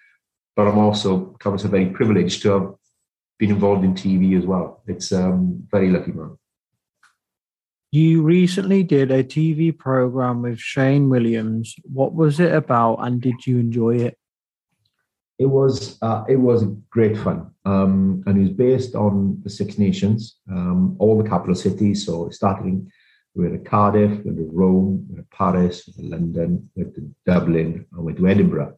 [0.56, 2.74] But I'm also, kind of very privileged to have
[3.38, 4.82] been involved in TV as well.
[4.86, 6.38] It's um, very lucky, man.
[7.90, 11.76] You recently did a TV program with Shane Williams.
[11.84, 14.18] What was it about and did you enjoy it?
[15.44, 16.64] It was uh, it was
[16.96, 19.14] great fun, um, and it was based on
[19.44, 22.06] the Six Nations, um, all the capital cities.
[22.06, 22.90] So starting
[23.34, 26.16] we went to Cardiff, we went to Rome, we went to Paris, we went to
[26.16, 28.74] London, we went to Dublin, and we went to Edinburgh,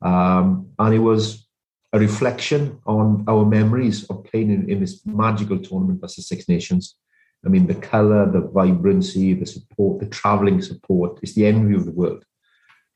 [0.00, 0.46] um,
[0.78, 1.46] and it was
[1.92, 6.96] a reflection on our memories of playing in, in this magical tournament the Six Nations.
[7.44, 11.84] I mean, the color, the vibrancy, the support, the traveling support is the envy of
[11.84, 12.24] the world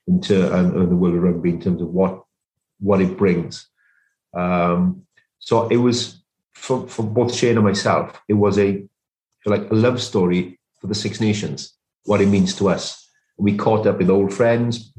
[0.08, 2.22] into uh, the world of rugby in terms of what
[2.82, 3.68] what it brings.
[4.34, 5.02] Um,
[5.38, 6.22] so it was
[6.54, 8.84] for, for both Shane and myself, it was a
[9.44, 11.74] like a love story for the Six Nations,
[12.04, 13.08] what it means to us.
[13.36, 14.92] We caught up with old friends,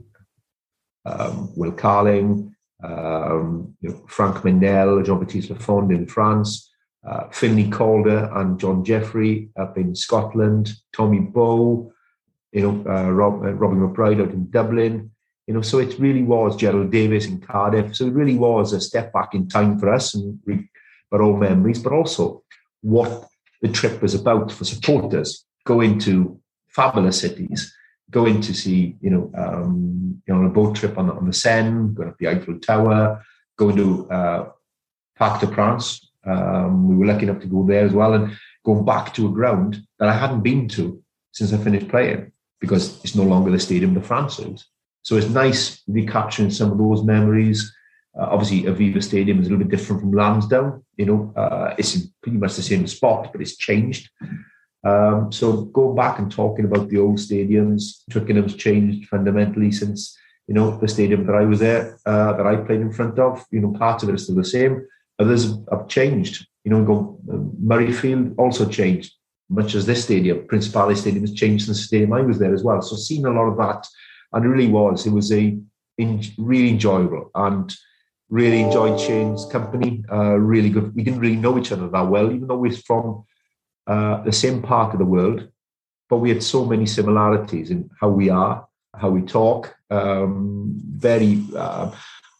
[1.06, 2.54] um, Will Carling,
[2.84, 6.70] um, you know, Franck Mesnel, Jean Baptiste Lafond in France,
[7.08, 11.94] uh, Finlay Calder and John Jeffrey up in Scotland, Tommy Bowe,
[12.52, 15.12] you know, uh, Rob, uh, Robbie McBride out in Dublin.
[15.48, 17.96] You know, so it really was Gerald Davies in Cardiff.
[17.96, 20.70] So it really was a step back in time for us and re-
[21.12, 22.44] but all memories, but also
[22.82, 23.28] what
[23.62, 25.46] the trip was about for supporters.
[25.66, 27.74] going to fabulous cities,
[28.10, 31.34] going to see, you know, um, you know, on a boat trip on, on the
[31.34, 33.24] Seine, going up the Eiffel Tower,
[33.58, 34.50] going to uh,
[35.18, 36.10] Parc des Princes.
[36.26, 38.36] Um, we were lucky enough to go there as well and
[38.66, 43.04] going back to a ground that I hadn't been to since I finished playing because
[43.04, 44.40] it's no longer the Stadium de France.
[44.40, 44.66] Is.
[45.04, 47.74] So it's nice recapturing some of those memories.
[48.18, 50.84] Uh, obviously, Aviva Stadium is a little bit different from Lansdowne.
[50.98, 54.10] You know, uh, it's pretty much the same spot, but it's changed.
[54.84, 60.54] Um, so going back and talking about the old stadiums, Twickenham's changed fundamentally since you
[60.54, 63.46] know the stadium that I was there, uh, that I played in front of.
[63.52, 64.86] You know, parts of it are still the same.
[65.20, 66.46] Others have changed.
[66.66, 69.14] You know, go uh, Murrayfield also changed,
[69.50, 72.64] much as this stadium, Principality Stadium, has changed since the stadium I was there as
[72.64, 72.82] well.
[72.82, 73.88] So seeing a lot of that,
[74.34, 75.06] and it really was.
[75.06, 75.58] It was a
[75.98, 77.74] in, really enjoyable and
[78.30, 80.04] really enjoyed Shane's company.
[80.12, 80.96] Uh, really good.
[80.96, 83.26] We didn't really know each other that well, even though we're from
[83.88, 85.50] uh, the same part of the world,
[86.10, 89.76] but we had so many similarities in how we are, how we talk.
[89.90, 91.92] Um, very, uh,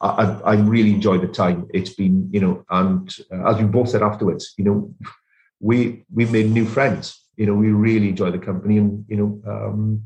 [0.02, 1.68] I, I really enjoyed the time.
[1.74, 4.94] It's been, you know, and uh, as we both said afterwards, you know,
[5.60, 7.20] we we made new friends.
[7.38, 10.04] You know, we really enjoy the company, and you know, um,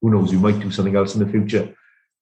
[0.00, 1.74] who knows, we might do something else in the future.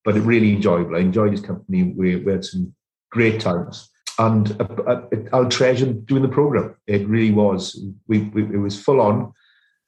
[0.05, 0.97] But it really enjoyable.
[0.97, 1.93] I enjoyed his company.
[1.97, 2.75] We, we had some
[3.11, 5.03] great times and uh, uh,
[5.33, 6.75] I'll treasure doing the program.
[6.87, 7.81] It really was.
[8.09, 9.33] We, we, it was full on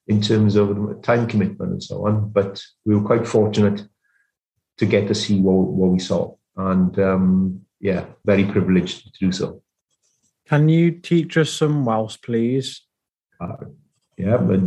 [0.07, 3.82] in terms of the time commitment and so on, but we were quite fortunate
[4.78, 9.32] to get to see what, what we saw, and um, yeah, very privileged to do
[9.32, 9.62] so.
[10.49, 12.82] Can you teach us some Welsh, please?
[13.41, 13.57] Uh,
[14.16, 14.61] yeah, but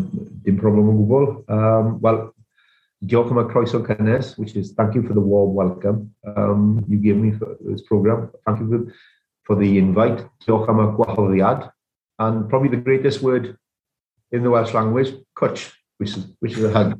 [0.43, 1.49] dim problem o gwbl.
[1.49, 2.33] Um, well,
[3.05, 6.97] diolch am y croeso cynnes, which is thank you for the warm welcome um, you
[6.97, 8.31] gave me for this program.
[8.45, 8.93] Thank you for
[9.43, 10.25] for the invite.
[10.45, 11.71] Diolch am.
[12.19, 13.57] And probably the greatest word
[14.31, 16.99] in the Welsh language, cwtch, which is, which is a hug.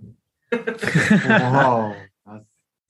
[0.51, 1.95] wow.
[2.25, 2.45] That's,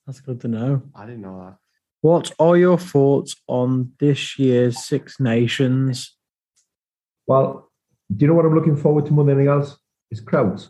[0.06, 0.82] that's good to know.
[0.96, 1.58] I didn't know that.
[2.02, 6.16] What are your thoughts on this year's Six Nations?
[7.28, 7.72] Well,
[8.14, 9.78] do you know what I'm looking forward to more than anything else?
[10.12, 10.70] It's crowds.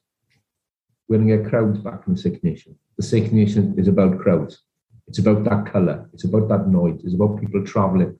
[1.08, 2.78] We're going to get crowds back the Six Nations.
[2.98, 4.62] The Six Nations is about crowds.
[5.08, 6.10] It's about that colour.
[6.14, 7.02] It's about that noise.
[7.04, 8.18] It's about people travelling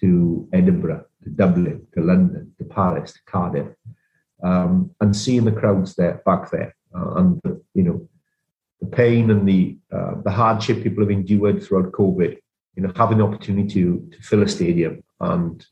[0.00, 3.68] to Edinburgh, to Dublin, to London, to Paris, to Cardiff,
[4.42, 7.40] um, and seeing the crowds there back there, uh, and
[7.74, 8.08] you know
[8.80, 12.38] the pain and the uh, the hardship people have endured throughout COVID.
[12.76, 15.66] You know, having the opportunity to, to fill a stadium and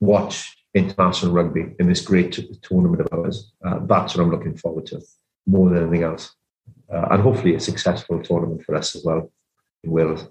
[0.00, 3.52] watch international rugby in this great tournament of ours.
[3.62, 4.96] Uh, that's what I'm looking forward to
[5.46, 6.34] more than anything else,
[6.92, 9.30] uh, and hopefully a successful tournament for us as well
[9.84, 10.28] in Wales.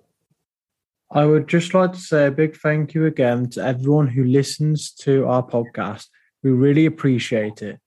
[1.14, 4.91] I would just like to say a big thank you again to everyone who listens
[5.01, 6.07] to our podcast.
[6.41, 7.80] We really appreciate it.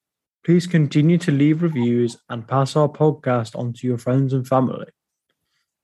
[0.44, 4.86] Please continue to leave reviews and pass our podcast on to your friends and family.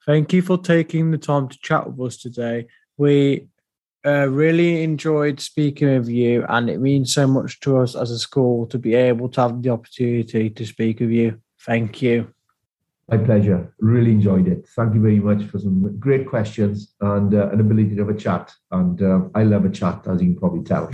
[0.04, 2.66] Thank you for taking the time to chat with us today.
[2.98, 3.48] We
[4.04, 8.18] uh, really enjoyed speaking with you, and it means so much to us as a
[8.18, 11.40] school to be able to have the opportunity to speak with you.
[11.66, 12.32] Thank you.
[13.08, 13.74] My pleasure.
[13.80, 14.68] Really enjoyed it.
[14.76, 18.18] Thank you very much for some great questions and uh, an ability to have a
[18.18, 18.54] chat.
[18.70, 20.88] And uh, I love a chat, as you can probably tell.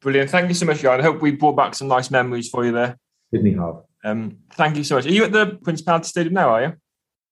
[0.00, 0.30] Brilliant.
[0.30, 1.00] Thank you so much, Ieuan.
[1.00, 2.98] I hope we brought back some nice memories for you there.
[3.30, 3.82] Certainly have.
[4.02, 5.04] Um, thank you so much.
[5.04, 6.72] Are you at the Principality Stadium now, are you?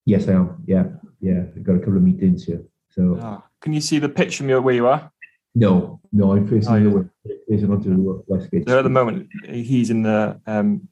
[0.05, 0.63] Yes, I am.
[0.67, 0.83] Yeah,
[1.19, 1.45] yeah.
[1.55, 2.61] I've got a couple of meetings here.
[2.91, 5.09] So, oh, can you see the pitch from where you are?
[5.55, 6.83] No, no, I'm facing oh, yeah.
[6.83, 8.67] the way, facing onto Westgate.
[8.67, 10.89] So at the moment, he's in the um,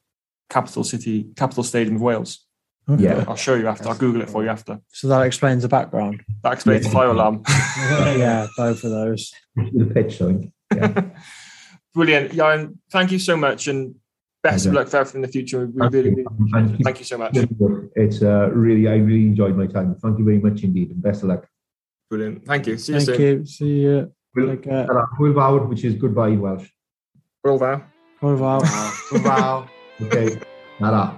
[0.50, 2.46] capital city, capital stadium of Wales.
[2.90, 3.04] Okay.
[3.04, 3.90] Yeah, I'll show you after.
[3.90, 4.80] I'll Google it for you after.
[4.90, 6.24] So that explains the background.
[6.44, 6.90] That explains yeah.
[6.90, 7.44] the fire alarm.
[7.78, 9.32] yeah, both of those.
[9.56, 10.54] The pitch, I think.
[10.74, 11.04] Yeah.
[11.94, 12.78] Brilliant, Ieuan.
[12.90, 13.96] Thank you so much, and
[14.44, 15.66] best of luck for everything in the future.
[15.68, 16.84] We really, really thank, you.
[16.84, 17.38] thank you so much.
[17.96, 19.96] It's uh, really, I really enjoyed my time.
[19.96, 21.48] Thank you very much indeed, and best of luck.
[22.12, 22.46] Brilliant.
[22.46, 22.78] Thank you.
[22.78, 23.22] See you thank soon.
[23.22, 23.46] you.
[23.46, 24.12] See you.
[24.36, 24.86] Like, uh,
[25.18, 26.68] Hwyl fawr, which is goodbye in Welsh.
[27.46, 27.86] Hwyl fawr.
[28.22, 28.62] Hwyl fawr.
[28.62, 29.70] Hwyl fawr.
[30.02, 30.38] Okay.
[30.82, 31.18] Nara.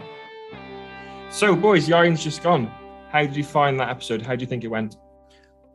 [1.32, 2.72] So, boys, Ieuan's just gone.
[3.10, 4.22] How did you find that episode?
[4.22, 4.96] How do you think it went?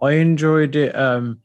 [0.00, 1.40] I enjoyed it um,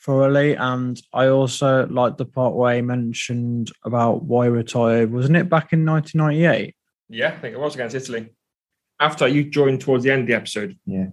[0.00, 5.12] thoroughly, and I also liked the part where he mentioned about why he retired.
[5.12, 6.76] Wasn't it back in 1998?
[7.08, 8.28] Yeah, I think it was against Italy.
[9.00, 10.78] After you joined towards the end of the episode.
[10.86, 11.06] Yeah.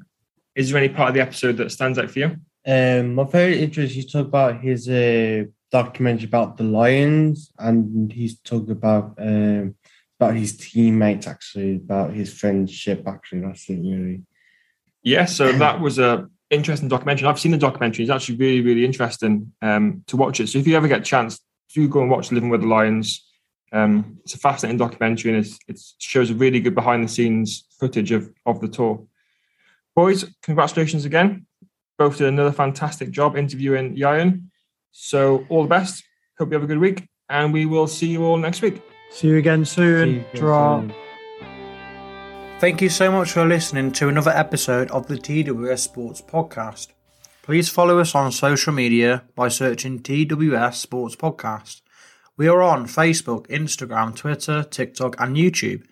[0.57, 2.35] Is there any part of the episode that stands out for you?
[2.65, 8.39] Um, my favorite interest He talked about his uh, documentary about the Lions, and he's
[8.39, 9.75] talked about um,
[10.19, 13.03] about his teammates actually, about his friendship.
[13.07, 14.23] Actually, that's it really.
[15.03, 17.27] Yeah, so that was a interesting documentary.
[17.27, 20.47] I've seen the documentary; it's actually really, really interesting um, to watch it.
[20.49, 21.39] So if you ever get a chance,
[21.71, 23.23] do go and watch Living with the Lions.
[23.71, 28.11] Um, it's a fascinating documentary, and it shows a really good behind the scenes footage
[28.11, 29.05] of of the tour.
[29.97, 31.47] Boys, congratulations again!
[31.97, 34.43] Both did another fantastic job interviewing Ieuan.
[34.91, 36.03] So all the best.
[36.37, 38.79] Hope you have a good week, and we will see you all next week.
[39.09, 40.09] See you again soon.
[40.09, 40.81] You again Draw.
[40.81, 40.93] soon.
[42.59, 46.89] Thank you so much for listening to another episode of the TWS Sports Podcast.
[47.41, 51.81] Please follow us on social media by searching TWS Sports Podcast.
[52.37, 55.85] We are on Facebook, Instagram, Twitter, TikTok, and YouTube.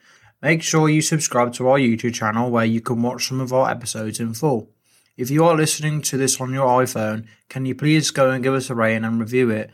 [0.46, 3.68] Make sure you subscribe to our YouTube channel where you can watch some of our
[3.68, 4.70] episodes in full.
[5.18, 8.54] If you are listening to this on your iPhone, can you please go and give
[8.54, 9.72] us a rating and review it?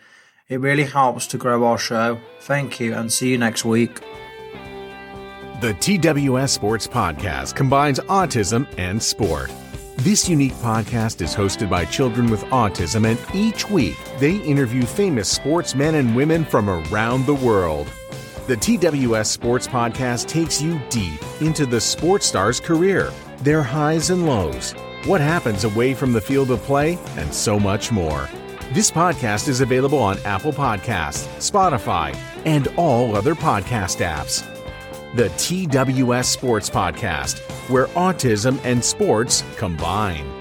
[0.48, 2.22] It really helps to grow our show.
[2.40, 4.00] Thank you and see you next week.
[5.60, 9.52] The TWS Sports Podcast combines autism and sport.
[9.98, 15.28] This unique podcast is hosted by children with autism, and each week they interview famous
[15.28, 17.92] sportsmen and women from around the world.
[18.52, 24.26] The TWS Sports Podcast takes you deep into the sports star's career, their highs and
[24.26, 24.74] lows,
[25.06, 28.28] what happens away from the field of play, and so much more.
[28.74, 34.44] This podcast is available on Apple Podcasts, Spotify, and all other podcast apps.
[35.16, 37.40] The TWS Sports Podcast,
[37.70, 40.41] where autism and sports combine.